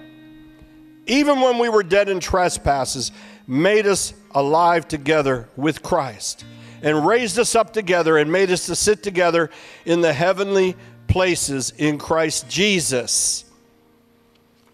[1.07, 3.11] Even when we were dead in trespasses,
[3.47, 6.43] made us alive together with Christ
[6.81, 9.49] and raised us up together and made us to sit together
[9.85, 10.75] in the heavenly
[11.07, 13.45] places in Christ Jesus.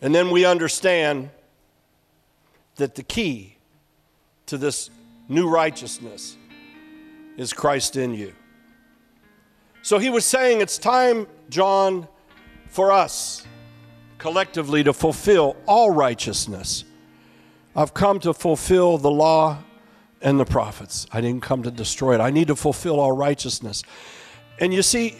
[0.02, 1.30] And then we understand
[2.78, 3.51] that the key
[4.52, 4.90] to this
[5.30, 6.36] new righteousness
[7.38, 8.34] is Christ in you.
[9.82, 12.06] So he was saying it's time, John,
[12.68, 13.48] for us
[14.18, 16.84] collectively to fulfill all righteousness.
[17.78, 19.58] I've come to fulfill the law
[20.22, 21.08] and the prophets.
[21.14, 22.20] I didn't come to destroy it.
[22.20, 23.84] I need to fulfill all righteousness.
[24.60, 25.16] And you see,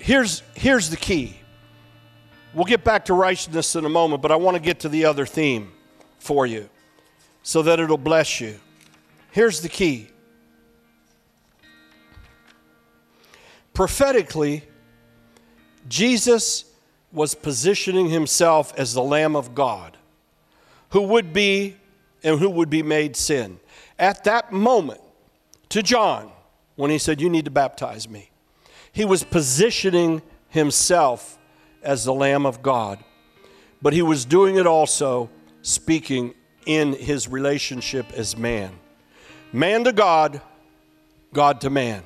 [0.00, 1.38] here's, here's the key.
[2.52, 5.06] We'll get back to righteousness in a moment, but I want to get to the
[5.06, 5.72] other theme
[6.18, 6.68] for you
[7.48, 8.60] so that it'll bless you.
[9.30, 10.08] Here's the key
[13.72, 14.64] prophetically,
[15.88, 16.66] Jesus
[17.10, 19.96] was positioning himself as the Lamb of God
[20.90, 21.76] who would be
[22.22, 23.58] and who would be made sin.
[23.98, 25.00] At that moment,
[25.70, 26.30] to John,
[26.76, 28.28] when he said, You need to baptize me,
[28.92, 31.38] he was positioning himself
[31.82, 33.02] as the Lamb of God.
[33.80, 35.30] But he was doing it also
[35.62, 36.34] speaking
[36.68, 38.70] in his relationship as man.
[39.52, 40.42] Man to God,
[41.32, 42.04] God to man.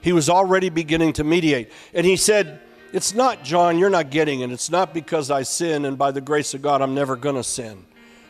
[0.00, 1.72] He was already beginning to mediate.
[1.92, 2.60] And he said,
[2.92, 4.52] It's not, John, you're not getting it.
[4.52, 7.42] It's not because I sin and by the grace of God I'm never going to
[7.42, 7.84] sin.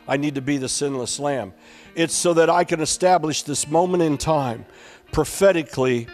[0.08, 1.52] I need to be the sinless lamb.
[1.94, 4.64] It's so that I can establish this moment in time
[5.12, 6.06] prophetically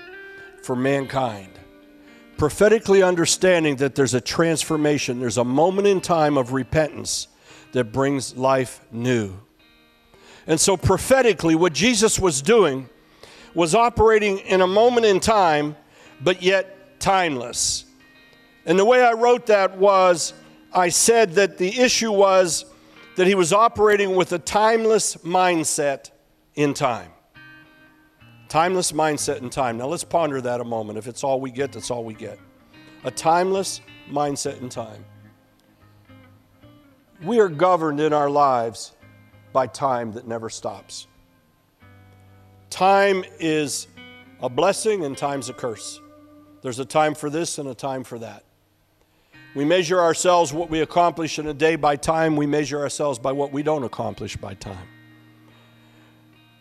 [0.65, 1.51] for mankind.
[2.39, 7.29] Prophetically understanding that there's a transformation, there's a moment in time of repentance
[7.73, 9.35] that brings life new.
[10.47, 12.89] And so, prophetically, what Jesus was doing
[13.55, 15.77] was operating in a moment in time,
[16.21, 17.85] but yet timeless.
[18.65, 20.33] And the way I wrote that was
[20.73, 22.65] I said that the issue was
[23.17, 26.11] that he was operating with a timeless mindset
[26.55, 27.11] in time.
[28.49, 29.79] Timeless mindset in time.
[29.79, 30.99] Now let's ponder that a moment.
[30.99, 32.39] If it's all we get, that's all we get.
[33.05, 33.81] A timeless
[34.11, 35.05] mindset in time.
[37.23, 38.93] We are governed in our lives
[39.53, 41.07] by time that never stops.
[42.69, 43.87] Time is
[44.41, 46.01] a blessing and time's a curse.
[46.63, 48.45] There's a time for this and a time for that.
[49.55, 53.33] We measure ourselves what we accomplish in a day by time, we measure ourselves by
[53.33, 54.89] what we don't accomplish by time.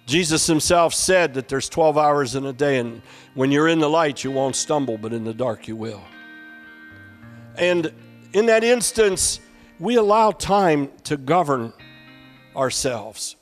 [0.05, 3.01] Jesus himself said that there's 12 hours in a day, and
[3.33, 6.03] when you're in the light, you won't stumble, but in the dark, you will.
[7.55, 7.93] And
[8.33, 9.39] in that instance,
[9.81, 11.73] we allow time to govern
[12.55, 13.35] ourselves.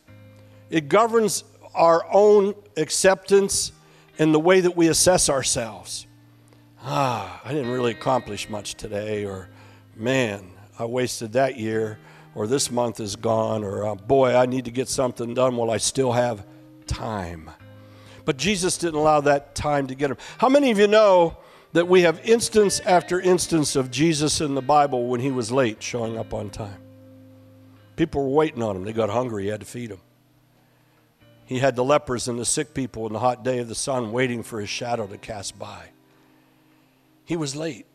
[0.69, 1.43] It governs
[1.75, 3.73] our own acceptance
[4.17, 6.07] and the way that we assess ourselves.
[6.81, 9.49] Ah, I didn't really accomplish much today, or
[9.97, 10.49] man,
[10.79, 11.99] I wasted that year,
[12.35, 15.69] or this month is gone, or uh, boy, I need to get something done while
[15.69, 16.45] I still have
[16.87, 17.51] time.
[18.23, 20.17] But Jesus didn't allow that time to get him.
[20.37, 21.35] How many of you know
[21.73, 25.81] that we have instance after instance of Jesus in the Bible when he was late
[25.81, 26.81] showing up on time?
[27.95, 28.83] People were waiting on him.
[28.83, 29.43] They got hungry.
[29.43, 30.01] He had to feed them.
[31.45, 34.11] He had the lepers and the sick people in the hot day of the sun
[34.11, 35.89] waiting for his shadow to cast by.
[37.25, 37.85] He was late.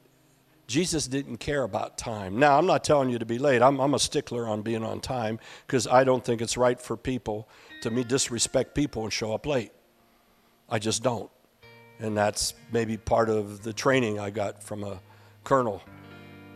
[0.67, 2.39] Jesus didn't care about time.
[2.39, 3.63] Now, I'm not telling you to be late.
[3.63, 6.97] I'm, I'm a stickler on being on time because I don't think it's right for
[6.97, 7.49] people
[7.83, 9.73] to me disrespect people and show up late.
[10.69, 11.31] I just don't.
[12.01, 15.01] And that's maybe part of the training I got from a
[15.45, 15.83] colonel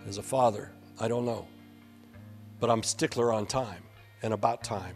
[0.06, 0.72] as a father.
[0.98, 1.46] I don't know.
[2.60, 3.82] But I'm stickler on time
[4.22, 4.94] and about time.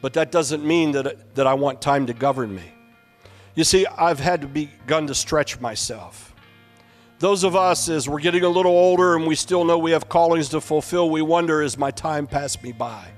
[0.00, 2.72] But that doesn't mean that, that I want time to govern me.
[3.54, 6.32] You see, I've had to begun to stretch myself.
[7.18, 10.08] Those of us, as we're getting a little older and we still know we have
[10.08, 13.08] callings to fulfill, we wonder, is my time passed me by?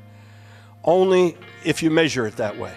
[0.82, 2.74] Only if you measure it that way.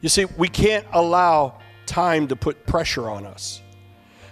[0.00, 3.62] You see, we can't allow time to put pressure on us.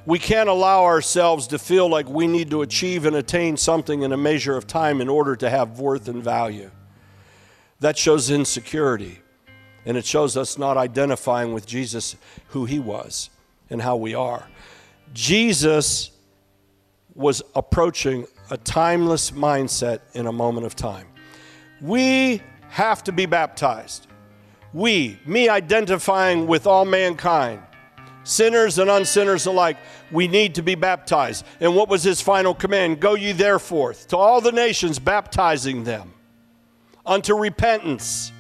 [0.07, 4.13] We can't allow ourselves to feel like we need to achieve and attain something in
[4.13, 6.71] a measure of time in order to have worth and value.
[7.81, 9.21] That shows insecurity.
[9.87, 12.17] And it shows us not identifying with Jesus,
[12.49, 13.31] who he was,
[13.71, 14.47] and how we are.
[15.13, 16.11] Jesus
[17.15, 21.07] was approaching a timeless mindset in a moment of time.
[21.81, 24.07] We have to be baptized.
[24.75, 27.63] We, me identifying with all mankind,
[28.25, 29.77] sinners and unsinners alike,
[30.11, 31.47] we need to be baptized.
[31.61, 32.99] And what was his final command?
[32.99, 36.13] Go ye therefore to all the nations, baptizing them
[37.07, 38.33] unto repentance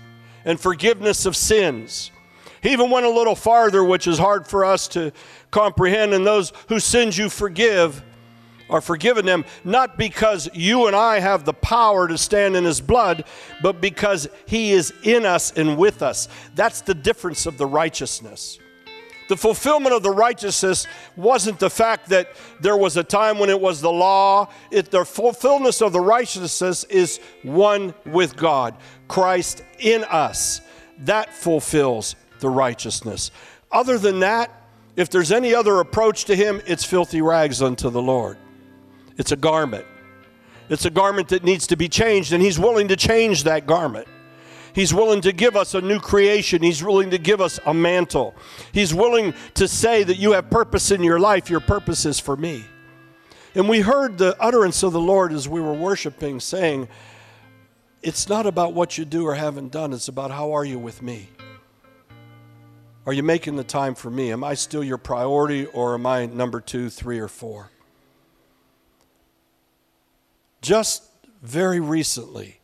[0.44, 2.10] and forgiveness of sins.
[2.62, 5.12] He even went a little farther, which is hard for us to
[5.52, 6.14] comprehend.
[6.14, 8.02] And those whose sins you forgive,
[8.70, 12.80] are forgiven them, not because you and I have the power to stand in His
[12.80, 13.24] blood,
[13.62, 16.28] but because He is in us and with us.
[16.54, 18.58] That's the difference of the righteousness.
[19.28, 22.28] The fulfillment of the righteousness wasn't the fact that
[22.60, 24.50] there was a time when it was the law.
[24.70, 28.76] It, the fulfillment of the righteousness is one with God,
[29.08, 30.60] Christ in us.
[31.00, 33.30] That fulfills the righteousness.
[33.72, 34.50] Other than that,
[34.94, 38.36] if there's any other approach to Him, it's filthy rags unto the Lord.
[39.16, 39.86] It's a garment.
[40.68, 44.08] It's a garment that needs to be changed, and He's willing to change that garment.
[44.74, 46.60] He's willing to give us a new creation.
[46.60, 48.34] He's willing to give us a mantle.
[48.72, 51.48] He's willing to say that you have purpose in your life.
[51.48, 52.64] Your purpose is for me.
[53.54, 56.88] And we heard the utterance of the Lord as we were worshiping, saying,
[58.02, 61.02] It's not about what you do or haven't done, it's about how are you with
[61.02, 61.28] me.
[63.06, 64.32] Are you making the time for me?
[64.32, 67.70] Am I still your priority or am I number two, three, or four?
[70.64, 71.02] Just
[71.42, 72.58] very recently,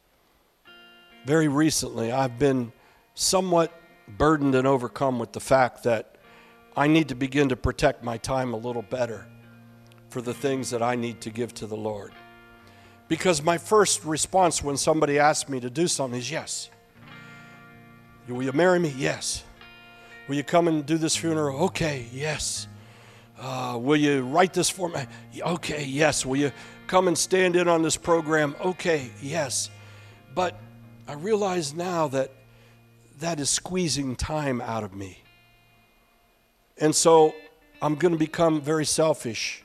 [1.27, 2.73] very recently, I've been
[3.15, 6.17] somewhat burdened and overcome with the fact that
[6.75, 9.27] I need to begin to protect my time a little better
[10.09, 12.13] for the things that I need to give to the Lord.
[13.07, 16.71] Because my first response when somebody asks me to do something is yes.
[18.27, 18.95] Will you marry me?
[18.97, 19.45] Yes.
[20.27, 21.65] Will you come and do this funeral?
[21.65, 22.67] Okay, yes.
[23.39, 25.05] Uh, will you write this for me?
[25.39, 26.25] Okay, yes.
[26.25, 26.53] Will you
[26.90, 28.57] come and stand in on this program?
[28.61, 29.70] Okay, yes.
[30.35, 30.59] But
[31.07, 32.33] I realize now that
[33.20, 35.22] that is squeezing time out of me.
[36.79, 37.33] And so
[37.81, 39.62] I'm going to become very selfish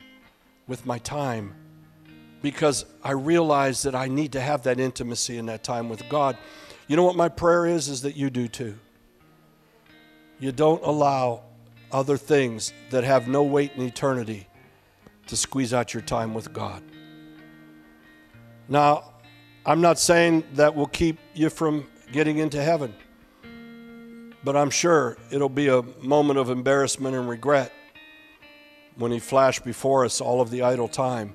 [0.68, 1.56] with my time
[2.44, 6.38] because I realize that I need to have that intimacy in that time with God.
[6.88, 7.90] You know what my prayer is?
[7.90, 8.78] Is that you do too.
[10.38, 11.42] You don't allow
[11.92, 14.48] other things that have no weight in eternity
[15.26, 16.84] to squeeze out your time with God.
[18.68, 19.14] Now,
[19.66, 22.94] I'm not saying that will keep you from getting into heaven,
[24.44, 27.72] but I'm sure it'll be a moment of embarrassment and regret
[28.96, 31.34] when He flashed before us all of the idle time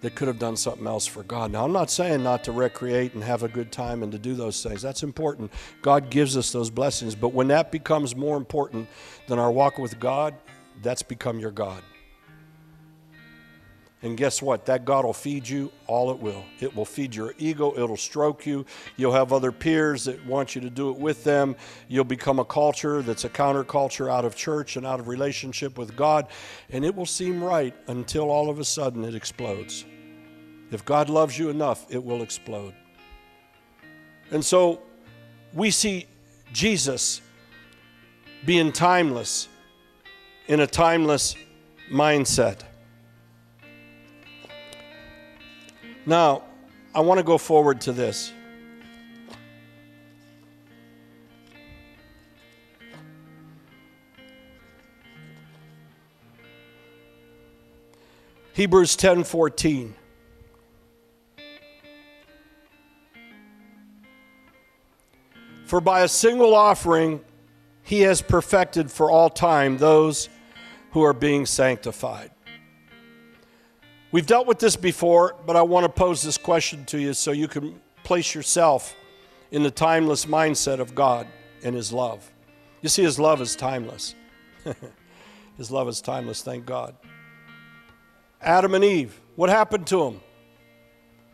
[0.00, 1.52] that could have done something else for God.
[1.52, 4.34] Now, I'm not saying not to recreate and have a good time and to do
[4.34, 4.80] those things.
[4.80, 5.52] That's important.
[5.82, 7.14] God gives us those blessings.
[7.14, 8.88] But when that becomes more important
[9.26, 10.34] than our walk with God,
[10.82, 11.82] that's become your God.
[14.02, 14.64] And guess what?
[14.64, 16.42] That God will feed you all it will.
[16.60, 18.64] It will feed your ego, it'll stroke you.
[18.96, 21.54] You'll have other peers that want you to do it with them.
[21.88, 25.96] You'll become a culture that's a counterculture out of church and out of relationship with
[25.96, 26.28] God.
[26.70, 29.84] And it will seem right until all of a sudden it explodes.
[30.70, 32.74] If God loves you enough, it will explode.
[34.30, 34.80] And so
[35.52, 36.06] we see
[36.52, 37.20] Jesus
[38.46, 39.48] being timeless
[40.46, 41.34] in a timeless
[41.90, 42.62] mindset.
[46.06, 46.42] Now,
[46.94, 48.32] I want to go forward to this.
[58.52, 59.94] Hebrews 10:14
[65.64, 67.24] For by a single offering
[67.82, 70.28] he has perfected for all time those
[70.90, 72.32] who are being sanctified.
[74.12, 77.30] We've dealt with this before, but I want to pose this question to you so
[77.30, 78.96] you can place yourself
[79.52, 81.28] in the timeless mindset of God
[81.62, 82.28] and His love.
[82.82, 84.16] You see, His love is timeless.
[85.56, 86.96] His love is timeless, thank God.
[88.42, 90.20] Adam and Eve, what happened to them?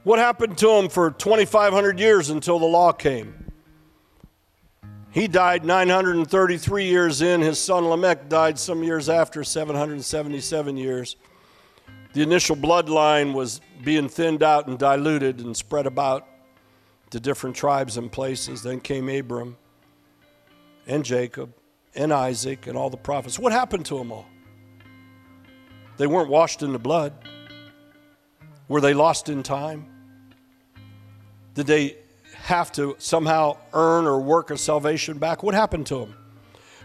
[0.03, 3.53] What happened to them for 2,500 years until the law came?
[5.11, 7.40] He died 933 years in.
[7.40, 11.16] His son Lamech died some years after, 777 years
[12.16, 16.26] the initial bloodline was being thinned out and diluted and spread about
[17.10, 18.62] to different tribes and places.
[18.62, 19.58] Then came Abram
[20.86, 21.52] and Jacob
[21.94, 23.38] and Isaac and all the prophets.
[23.38, 24.24] What happened to them all?
[25.98, 27.12] They weren't washed in the blood.
[28.66, 29.86] Were they lost in time?
[31.52, 31.98] Did they
[32.44, 35.42] have to somehow earn or work a salvation back?
[35.42, 36.16] What happened to them?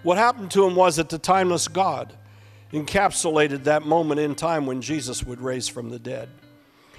[0.04, 2.18] What happened to them was that the timeless God
[2.72, 6.30] encapsulated that moment in time when Jesus would raise from the dead.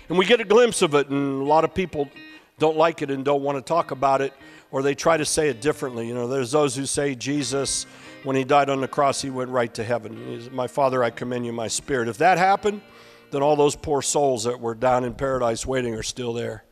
[0.08, 2.10] And we get a glimpse of it, and a lot of people
[2.58, 4.32] don't like it and don't want to talk about it,
[4.70, 6.06] or they try to say it differently.
[6.06, 7.86] You know, there's those who say Jesus,
[8.22, 10.48] when he died on the cross, he went right to heaven.
[10.52, 12.08] My Father, I commend you my spirit.
[12.08, 12.82] If that happened,
[13.30, 16.64] then all those poor souls that were down in paradise waiting are still there.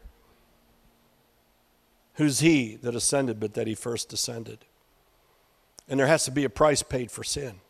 [2.14, 4.66] Who's he that ascended but that he first descended?
[5.88, 7.60] And there has to be a price paid for sin.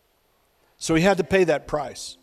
[0.81, 2.16] So he had to pay that price.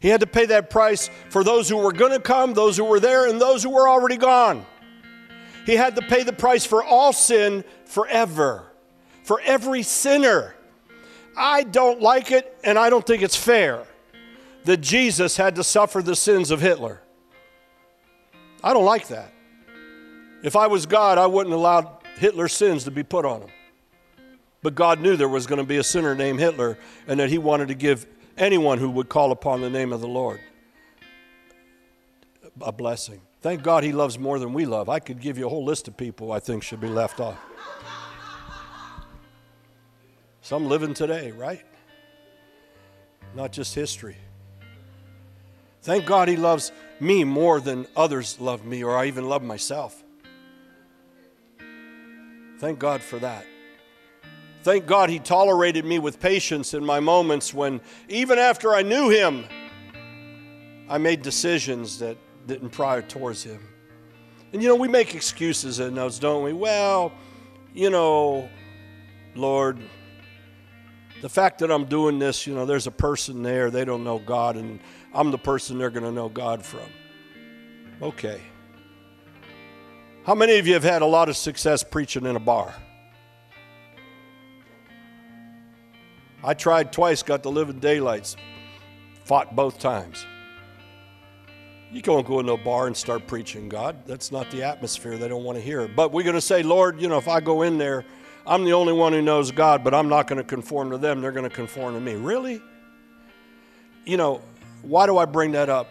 [0.00, 2.84] He had to pay that price for those who were going to come, those who
[2.84, 4.64] were there, and those who were already gone.
[5.66, 8.66] He had to pay the price for all sin forever,
[9.24, 10.54] for every sinner.
[11.36, 13.84] I don't like it, and I don't think it's fair
[14.64, 17.00] that Jesus had to suffer the sins of Hitler.
[18.62, 19.32] I don't like that.
[20.44, 23.50] If I was God, I wouldn't allow Hitler's sins to be put on him.
[24.64, 27.36] But God knew there was going to be a sinner named Hitler and that he
[27.36, 28.06] wanted to give
[28.38, 30.40] anyone who would call upon the name of the Lord
[32.62, 33.20] a blessing.
[33.42, 34.88] Thank God he loves more than we love.
[34.88, 37.38] I could give you a whole list of people I think should be left off.
[40.40, 41.62] Some living today, right?
[43.34, 44.16] Not just history.
[45.82, 50.02] Thank God he loves me more than others love me or I even love myself.
[52.60, 53.44] Thank God for that.
[54.64, 59.10] Thank God he tolerated me with patience in my moments when, even after I knew
[59.10, 59.44] him,
[60.88, 63.60] I made decisions that didn't prior towards him.
[64.54, 66.54] And you know, we make excuses in those, don't we?
[66.54, 67.12] Well,
[67.74, 68.48] you know,
[69.34, 69.80] Lord,
[71.20, 74.18] the fact that I'm doing this, you know, there's a person there, they don't know
[74.18, 74.80] God, and
[75.12, 76.88] I'm the person they're going to know God from.
[78.00, 78.40] Okay.
[80.24, 82.74] How many of you have had a lot of success preaching in a bar?
[86.44, 88.36] I tried twice, got the living daylights,
[89.24, 90.26] fought both times.
[91.90, 93.96] You can't go into a bar and start preaching God.
[94.04, 95.16] That's not the atmosphere.
[95.16, 95.96] They don't want to hear it.
[95.96, 98.04] But we're going to say, Lord, you know, if I go in there,
[98.46, 101.22] I'm the only one who knows God, but I'm not going to conform to them.
[101.22, 102.14] They're going to conform to me.
[102.14, 102.60] Really?
[104.04, 104.42] You know,
[104.82, 105.88] why do I bring that up?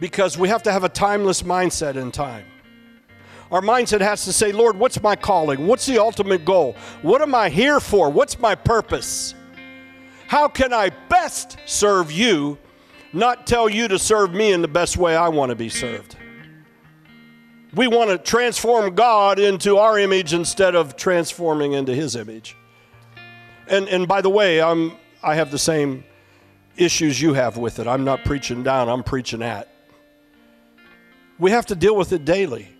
[0.00, 2.46] Because we have to have a timeless mindset in time.
[3.50, 5.66] Our mindset has to say, Lord, what's my calling?
[5.66, 6.74] What's the ultimate goal?
[7.02, 8.08] What am I here for?
[8.08, 9.34] What's my purpose?
[10.32, 12.56] How can I best serve you,
[13.12, 16.16] not tell you to serve me in the best way I want to be served?
[17.74, 22.56] We want to transform God into our image instead of transforming into His image.
[23.68, 26.02] And, and by the way, I'm, I have the same
[26.78, 27.86] issues you have with it.
[27.86, 29.68] I'm not preaching down, I'm preaching at.
[31.38, 32.71] We have to deal with it daily.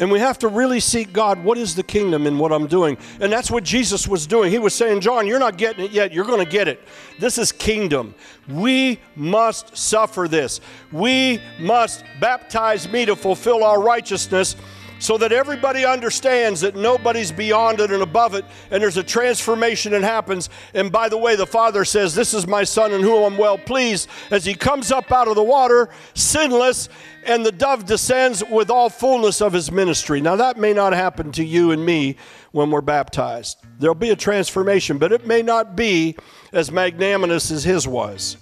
[0.00, 2.96] And we have to really seek God, what is the kingdom in what I'm doing?
[3.20, 4.50] And that's what Jesus was doing.
[4.50, 6.12] He was saying, John, you're not getting it yet.
[6.12, 6.80] You're going to get it.
[7.18, 8.14] This is kingdom.
[8.48, 10.60] We must suffer this.
[10.92, 14.54] We must baptize me to fulfill our righteousness
[14.98, 19.92] so that everybody understands that nobody's beyond it and above it, and there's a transformation
[19.92, 20.50] that happens.
[20.74, 23.58] And by the way, the Father says, This is my Son in whom I'm well
[23.58, 26.88] pleased, as he comes up out of the water, sinless,
[27.24, 30.20] and the dove descends with all fullness of his ministry.
[30.20, 32.16] Now, that may not happen to you and me
[32.52, 33.58] when we're baptized.
[33.78, 36.16] There'll be a transformation, but it may not be
[36.52, 38.36] as magnanimous as his was,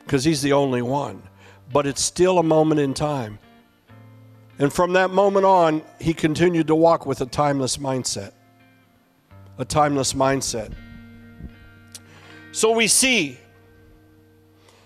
[0.00, 1.22] because he's the only one.
[1.72, 3.38] But it's still a moment in time.
[4.60, 8.32] And from that moment on, he continued to walk with a timeless mindset.
[9.56, 10.74] A timeless mindset.
[12.52, 13.38] So we see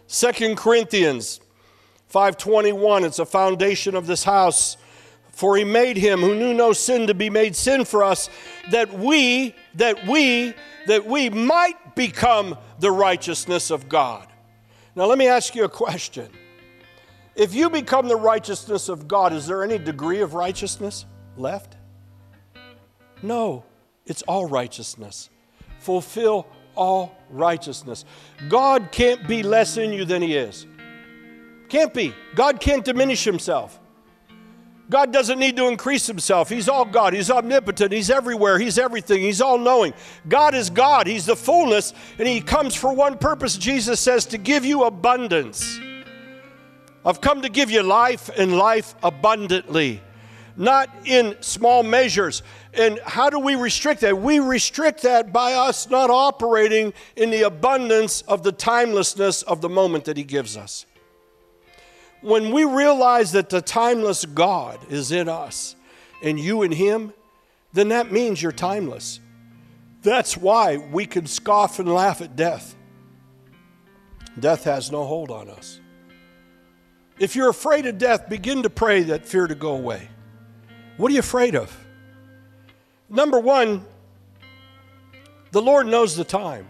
[0.07, 1.41] Second Corinthians
[2.13, 4.77] 5:21 it's a foundation of this house
[5.33, 8.31] for he made him who knew no sin to be made sin for us
[8.71, 10.55] that we that we
[10.87, 14.29] that we might become the righteousness of God.
[14.95, 16.29] Now let me ask you a question.
[17.37, 21.05] If you become the righteousness of God, is there any degree of righteousness
[21.37, 21.77] left?
[23.23, 23.65] No,
[24.07, 25.31] it's all righteousness.
[25.79, 28.05] Fulfill all righteousness.
[28.49, 30.67] God can't be less in you than He is.
[31.69, 32.15] Can't be.
[32.35, 33.81] God can't diminish Himself.
[34.91, 36.51] God doesn't need to increase himself.
[36.51, 37.15] He's all God.
[37.15, 37.91] He's omnipotent.
[37.91, 38.59] He's everywhere.
[38.59, 39.21] He's everything.
[39.23, 39.95] He's all knowing.
[40.29, 41.07] God is God.
[41.07, 45.81] He's the fullness, and He comes for one purpose, Jesus says, to give you abundance.
[47.05, 50.01] I've come to give you life and life abundantly,
[50.57, 52.43] not in small measures.
[52.73, 54.19] And how do we restrict that?
[54.19, 59.69] We restrict that by us not operating in the abundance of the timelessness of the
[59.69, 60.87] moment that He gives us.
[62.23, 65.77] When we realize that the timeless God is in us
[66.23, 67.13] and you and Him,
[67.75, 69.21] then that means you're timeless.
[70.03, 72.77] That's why we can scoff and laugh at death.
[74.41, 75.81] Death has no hold on us.
[77.19, 80.09] If you're afraid of death, begin to pray that fear to go away.
[80.97, 81.77] What are you afraid of?
[83.09, 83.85] Number one,
[85.53, 86.67] the Lord knows the time.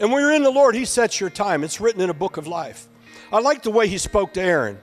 [0.00, 1.62] And when you're in the Lord, He sets your time.
[1.62, 2.88] It's written in a book of life.
[3.32, 4.78] I like the way He spoke to Aaron.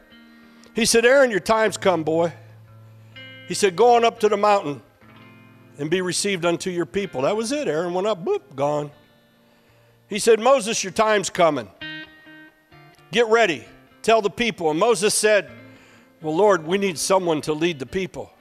[0.76, 2.34] He said, Aaron, your time's come, boy.
[3.48, 4.82] He said, Go on up to the mountain
[5.78, 7.24] and be received unto your people.
[7.24, 7.68] That was it.
[7.68, 8.92] Aaron went up, boop, gone.
[10.08, 11.68] He said, Moses, your time's coming.
[13.12, 13.66] Get ready.
[14.02, 14.70] Tell the people.
[14.72, 15.50] And Moses said,
[16.22, 18.32] Well, Lord, we need someone to lead the people.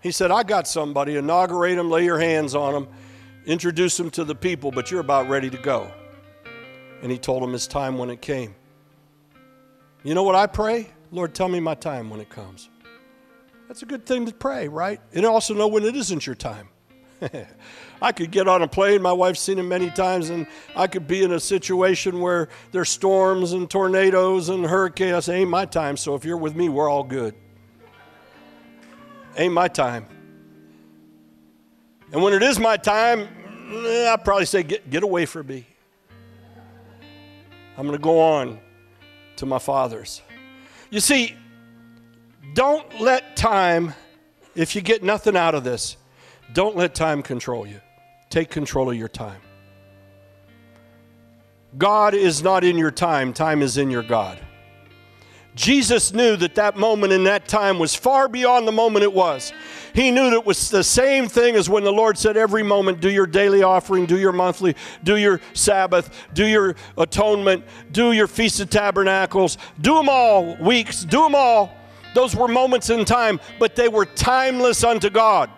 [0.00, 1.16] He said, I got somebody.
[1.16, 2.88] Inaugurate them, lay your hands on them,
[3.46, 5.90] introduce them to the people, but you're about ready to go.
[7.02, 8.54] And he told him his time when it came.
[10.04, 10.88] You know what I pray?
[11.10, 12.68] Lord, tell me my time when it comes.
[13.68, 15.00] That's a good thing to pray, right?
[15.12, 16.68] And also know when it isn't your time.
[18.02, 21.06] I could get on a plane, my wife's seen it many times, and I could
[21.06, 25.14] be in a situation where there's storms and tornadoes and hurricanes.
[25.14, 27.34] I say, ain't my time, so if you're with me, we're all good.
[29.36, 30.06] Ain't my time.
[32.12, 33.28] And when it is my time,
[33.70, 35.66] eh, I'd probably say, get, get away from me.
[37.76, 38.58] I'm going to go on
[39.36, 40.22] to my father's.
[40.90, 41.34] You see,
[42.54, 43.92] don't let time,
[44.54, 45.96] if you get nothing out of this,
[46.52, 47.80] don't let time control you.
[48.30, 49.40] Take control of your time.
[51.78, 54.38] God is not in your time, time is in your God.
[55.54, 59.54] Jesus knew that that moment in that time was far beyond the moment it was.
[59.94, 63.00] He knew that it was the same thing as when the Lord said, Every moment,
[63.00, 68.26] do your daily offering, do your monthly, do your Sabbath, do your atonement, do your
[68.26, 71.72] Feast of Tabernacles, do them all, weeks, do them all.
[72.14, 75.50] Those were moments in time, but they were timeless unto God.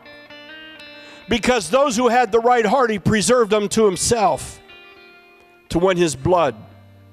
[1.29, 4.61] Because those who had the right heart, He preserved them to Himself
[5.69, 6.55] to when His blood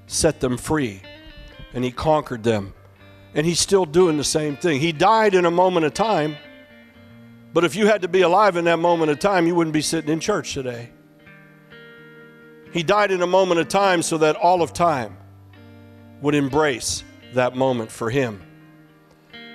[0.08, 1.02] set them free
[1.74, 2.74] and He conquered them.
[3.34, 4.80] And He's still doing the same thing.
[4.80, 6.38] He died in a moment of time,
[7.54, 9.82] but if you had to be alive in that moment of time, you wouldn't be
[9.82, 10.90] sitting in church today.
[12.72, 15.18] He died in a moment of time so that all of time
[16.22, 17.04] would embrace
[17.34, 18.42] that moment for Him.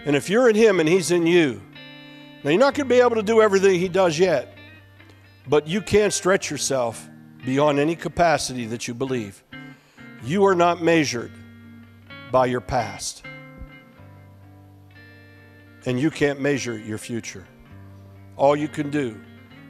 [0.05, 1.63] And if you're in Him and He's in you,
[2.43, 4.57] now, you're not going to be able to do everything he does yet,
[5.47, 7.09] but you can't stretch yourself
[7.45, 9.45] beyond any capacity that you believe.
[10.25, 11.33] You are not measured
[12.33, 13.25] by your past,
[15.85, 17.47] and you can't measure your future.
[18.37, 19.21] All you can do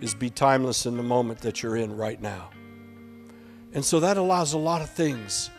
[0.00, 2.50] is be timeless in the moment that you're in right now.
[3.72, 5.50] And so that allows a lot of things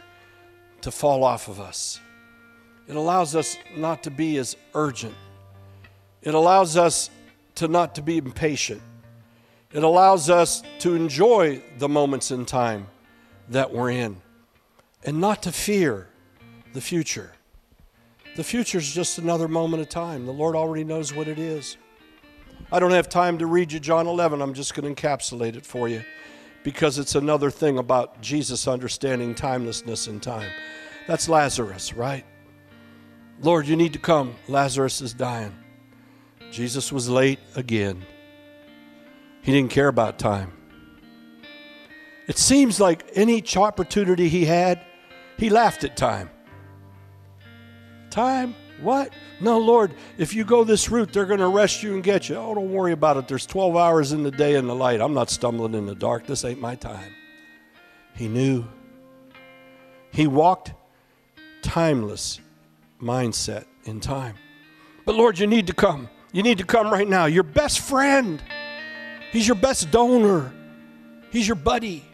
[0.79, 1.99] to fall off of us.
[2.87, 5.15] It allows us not to be as urgent
[6.21, 7.09] it allows us
[7.55, 8.81] to not to be impatient.
[9.73, 12.87] It allows us to enjoy the moments in time
[13.49, 14.17] that we're in
[15.03, 16.07] and not to fear
[16.73, 17.31] the future.
[18.35, 20.25] The future is just another moment of time.
[20.25, 21.77] The Lord already knows what it is.
[22.71, 24.41] I don't have time to read you John 11.
[24.41, 26.03] I'm just going to encapsulate it for you
[26.63, 30.49] because it's another thing about Jesus understanding timelessness in time.
[31.07, 32.23] That's Lazarus, right?
[33.41, 34.35] Lord, you need to come.
[34.47, 35.53] Lazarus is dying.
[36.51, 38.05] Jesus was late again.
[39.41, 40.53] He didn't care about time.
[42.27, 44.85] It seems like any opportunity he had,
[45.37, 46.29] he laughed at time.
[48.09, 48.53] Time?
[48.81, 49.13] What?
[49.39, 52.35] No, Lord, if you go this route, they're going to arrest you and get you.
[52.35, 53.27] Oh, don't worry about it.
[53.27, 55.01] There's 12 hours in the day and the light.
[55.01, 56.25] I'm not stumbling in the dark.
[56.27, 57.13] This ain't my time.
[58.15, 58.65] He knew.
[60.11, 60.73] He walked
[61.61, 62.39] timeless
[63.01, 64.35] mindset in time.
[65.05, 66.09] But Lord, you need to come.
[66.31, 67.25] You need to come right now.
[67.25, 68.41] Your best friend.
[69.31, 70.53] He's your best donor.
[71.31, 72.05] He's your buddy.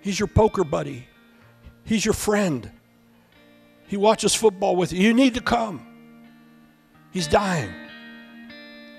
[0.00, 1.06] He's your poker buddy.
[1.84, 2.70] He's your friend.
[3.86, 5.00] He watches football with you.
[5.00, 5.86] You need to come.
[7.10, 7.72] He's dying.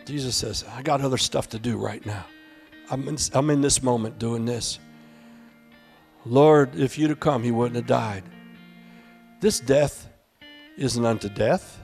[0.05, 2.25] Jesus says, I got other stuff to do right now.
[2.91, 4.79] I'm in, I'm in this moment doing this.
[6.25, 8.23] Lord, if you'd have come, he wouldn't have died.
[9.39, 10.07] This death
[10.77, 11.79] isn't unto death,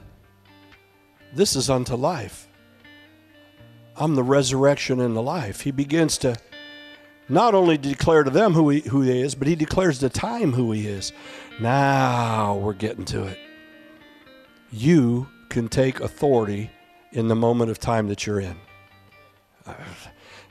[1.32, 2.48] this is unto life.
[4.00, 5.60] I'm the resurrection and the life.
[5.60, 6.36] He begins to
[7.28, 10.54] not only declare to them who he, who he is, but he declares the time
[10.54, 11.12] who he is.
[11.60, 13.38] Now we're getting to it.
[14.72, 16.70] You can take authority
[17.12, 18.56] in the moment of time that you're in.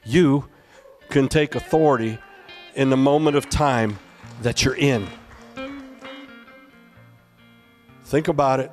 [0.06, 0.47] You
[1.10, 2.20] can take authority
[2.76, 3.97] in the moment of time
[4.43, 5.08] that you're in.
[8.04, 8.72] Think about it.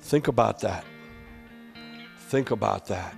[0.00, 0.84] Think about that.
[2.28, 3.14] Think about that.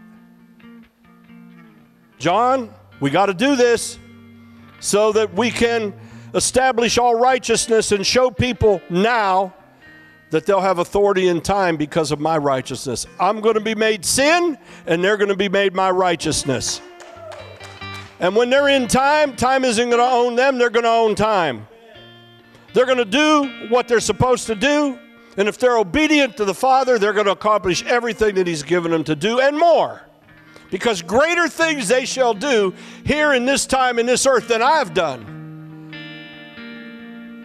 [2.19, 3.99] John, we got to do this
[4.81, 5.95] so that we can
[6.35, 9.55] establish all righteousness and show people now
[10.31, 13.07] that they'll have authority in time because of my righteousness.
[13.21, 16.81] I'm going to be made sin, and they're going to be made my righteousness.
[18.19, 21.15] And when they're in time, time isn't going to own them, they're going to own
[21.15, 21.67] time.
[22.73, 24.99] They're going to do what they're supposed to do,
[25.37, 28.91] and if they're obedient to the Father, they're going to accomplish everything that He's given
[28.91, 30.06] them to do and more.
[30.71, 34.95] Because greater things they shall do here in this time in this earth than I've
[34.95, 35.93] done.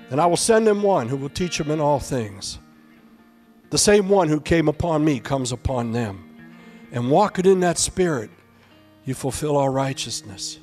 [0.10, 2.60] And I will send them one who will teach them in all things.
[3.70, 6.28] The same one who came upon me comes upon them.
[6.92, 8.30] And walking in that spirit,
[9.06, 10.60] you fulfill all righteousness.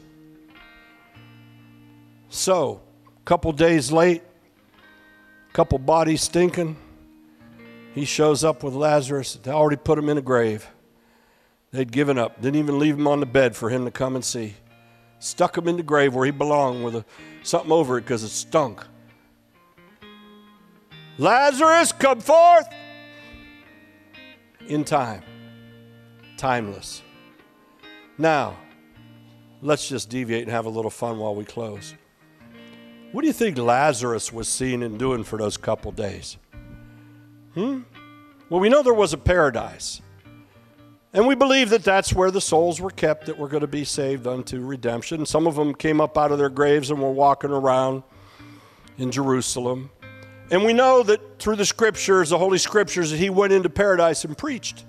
[2.29, 2.83] So,
[3.17, 4.23] a couple days late,
[5.49, 6.77] a couple bodies stinking,
[7.95, 9.39] he shows up with Lazarus.
[9.43, 10.69] They already put him in a grave.
[11.71, 14.25] They'd given up, didn't even leave him on the bed for him to come and
[14.25, 14.55] see.
[15.19, 17.05] Stuck him in the grave where he belonged with a,
[17.43, 18.85] something over it because it stunk.
[21.19, 22.67] Lazarus, come forth!
[24.69, 25.23] in time,
[26.37, 27.03] timeless.
[28.19, 28.57] Now,
[29.63, 31.95] let's just deviate and have a little fun while we close.
[33.13, 36.37] What do you think Lazarus was seeing and doing for those couple days?
[37.55, 37.81] Hmm?
[38.51, 40.03] Well, we know there was a paradise.
[41.13, 43.85] And we believe that that's where the souls were kept that were going to be
[43.85, 45.25] saved unto redemption.
[45.25, 48.03] Some of them came up out of their graves and were walking around
[48.99, 49.91] in Jerusalem.
[50.51, 54.25] And we know that through the scriptures, the Holy Scriptures, that he went into paradise
[54.25, 54.85] and preached.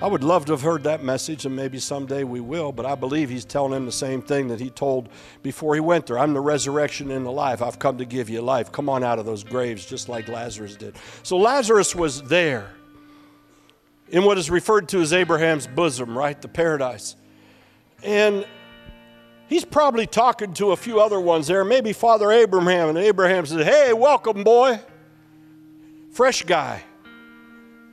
[0.00, 2.94] I would love to have heard that message, and maybe someday we will, but I
[2.94, 5.08] believe he's telling them the same thing that he told
[5.42, 7.60] before he went there I'm the resurrection and the life.
[7.60, 8.70] I've come to give you life.
[8.70, 10.94] Come on out of those graves, just like Lazarus did.
[11.24, 12.70] So Lazarus was there
[14.10, 16.40] in what is referred to as Abraham's bosom, right?
[16.40, 17.16] The paradise.
[18.02, 18.46] And
[19.48, 23.64] He's probably talking to a few other ones there, maybe Father Abraham, and Abraham says,
[23.64, 24.78] Hey, welcome, boy.
[26.12, 26.82] Fresh guy.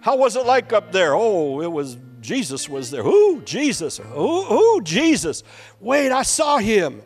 [0.01, 1.15] How was it like up there?
[1.15, 3.03] Oh, it was Jesus was there.
[3.03, 3.41] Who?
[3.41, 3.97] Jesus.
[3.97, 4.43] Who?
[4.43, 4.81] Who?
[4.81, 5.43] Jesus.
[5.79, 7.01] Wait, I saw him.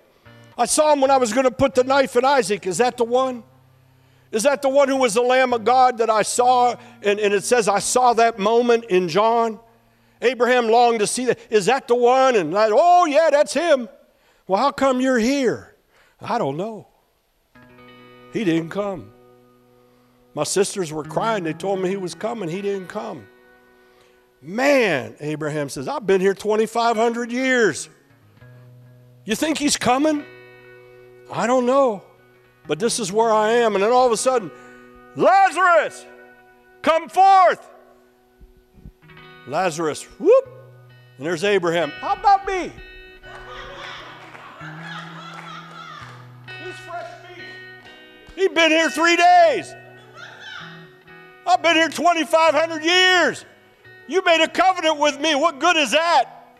[0.57, 2.65] I saw him when I was going to put the knife in Isaac.
[2.65, 3.43] Is that the one?
[4.31, 6.75] Is that the one who was the Lamb of God that I saw?
[7.01, 9.59] And, and it says, I saw that moment in John.
[10.21, 11.39] Abraham longed to see that.
[11.49, 12.35] Is that the one?
[12.35, 13.89] And I, oh, yeah, that's him.
[14.47, 15.75] Well, how come you're here?
[16.21, 16.87] I don't know.
[18.33, 19.11] He didn't come.
[20.35, 21.43] My sisters were crying.
[21.43, 22.49] They told me he was coming.
[22.49, 23.27] He didn't come.
[24.41, 27.89] Man, Abraham says, I've been here 2,500 years.
[29.25, 30.23] You think he's coming?
[31.31, 32.03] I don't know.
[32.69, 33.73] But this is where I am.
[33.73, 34.51] And then all of a sudden,
[35.15, 36.05] Lazarus,
[36.83, 37.67] come forth.
[39.47, 40.47] Lazarus, whoop.
[41.17, 41.89] And there's Abraham.
[41.89, 42.71] How about me?
[46.63, 47.43] He's fresh feet.
[48.35, 49.73] He's been here three days.
[51.47, 53.45] I've been here 2,500 years.
[54.07, 55.33] You made a covenant with me.
[55.33, 56.55] What good is that?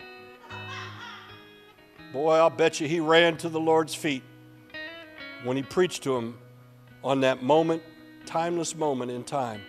[2.11, 4.23] Boy, I'll bet you he ran to the Lord's feet
[5.43, 6.37] when he preached to him
[7.03, 7.81] on that moment,
[8.25, 9.61] timeless moment in time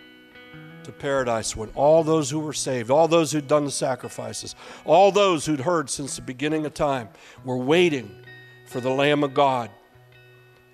[0.83, 4.55] to paradise when all those who were saved, all those who'd done the sacrifices,
[4.85, 7.09] all those who'd heard since the beginning of time
[7.45, 8.25] were waiting
[8.65, 9.69] for the Lamb of God.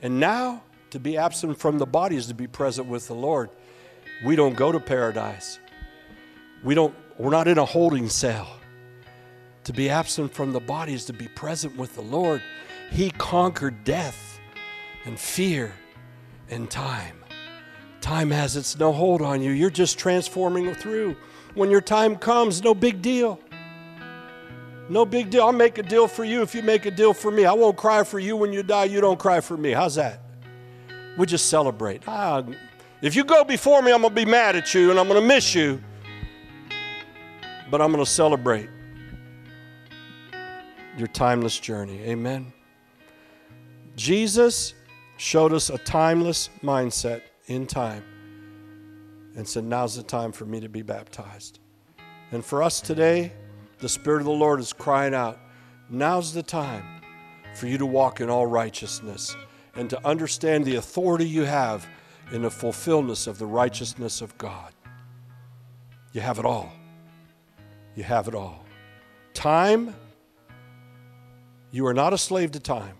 [0.01, 3.49] And now to be absent from the body is to be present with the Lord.
[4.25, 5.59] We don't go to paradise.
[6.63, 8.47] We don't, we're not in a holding cell.
[9.65, 12.41] To be absent from the body is to be present with the Lord.
[12.89, 14.36] He conquered death
[15.07, 15.73] and fear
[16.49, 17.23] and time.
[18.01, 19.51] Time has its no hold on you.
[19.51, 21.15] You're just transforming through.
[21.55, 23.39] When your time comes, no big deal.
[24.89, 25.43] No big deal.
[25.43, 27.45] I'll make a deal for you if you make a deal for me.
[27.45, 28.85] I won't cry for you when you die.
[28.85, 29.71] You don't cry for me.
[29.71, 30.21] How's that?
[31.17, 32.03] we just celebrate.
[32.07, 32.43] Ah,
[33.01, 35.19] if you go before me, I'm going to be mad at you and I'm going
[35.19, 35.81] to miss you,
[37.71, 38.69] but I'm going to celebrate
[40.95, 41.99] your timeless journey.
[42.03, 42.53] Amen.
[43.95, 44.75] Jesus
[45.17, 48.03] showed us a timeless mindset in time
[49.35, 51.59] and said, Now's the time for me to be baptized.
[52.31, 53.33] And for us today,
[53.79, 55.39] the Spirit of the Lord is crying out,
[55.89, 57.01] Now's the time
[57.55, 59.35] for you to walk in all righteousness
[59.75, 61.87] and to understand the authority you have
[62.31, 64.73] in the fulfillment of the righteousness of God.
[66.11, 66.71] You have it all.
[67.95, 68.65] You have it all.
[69.33, 69.95] Time,
[71.71, 72.95] you are not a slave to time.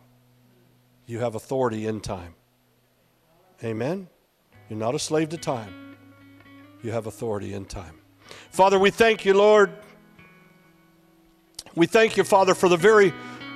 [1.08, 2.36] You have authority in time.
[3.64, 4.08] Amen?
[4.70, 5.96] You're not a slave to time.
[6.84, 7.96] You have authority in time.
[8.52, 9.72] Father, we thank you, Lord.
[11.76, 13.14] We thank you, Father, for the very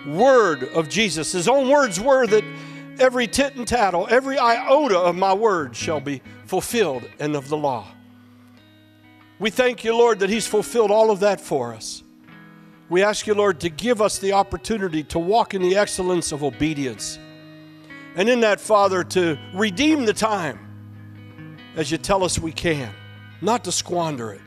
[0.07, 1.33] word of Jesus.
[1.33, 2.43] His own words were that
[2.99, 7.57] every tit and tattle, every iota of my word shall be fulfilled and of the
[7.57, 7.85] law.
[9.39, 12.03] We thank you, Lord, that He's fulfilled all of that for us.
[12.89, 16.43] We ask you, Lord, to give us the opportunity to walk in the excellence of
[16.43, 17.19] obedience.
[18.15, 20.59] And in that, Father, to redeem the time
[21.75, 22.93] as you tell us we can,
[23.41, 24.41] not to squander it.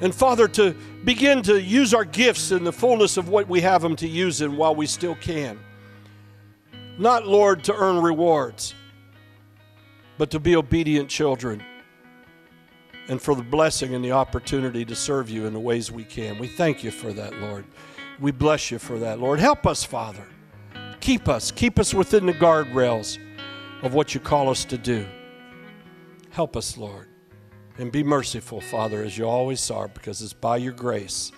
[0.00, 0.74] And Father, to
[1.04, 4.40] begin to use our gifts in the fullness of what we have them to use
[4.40, 5.58] in while we still can.
[6.98, 8.74] Not, Lord, to earn rewards,
[10.16, 11.62] but to be obedient children
[13.08, 16.38] and for the blessing and the opportunity to serve you in the ways we can.
[16.38, 17.64] We thank you for that, Lord.
[18.20, 19.40] We bless you for that, Lord.
[19.40, 20.24] Help us, Father.
[21.00, 21.50] Keep us.
[21.50, 23.18] Keep us within the guardrails
[23.82, 25.06] of what you call us to do.
[26.30, 27.08] Help us, Lord.
[27.78, 31.32] And be merciful, Father, as you always are, because it's by your grace.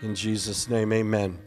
[0.00, 1.38] In Jesus' name, amen.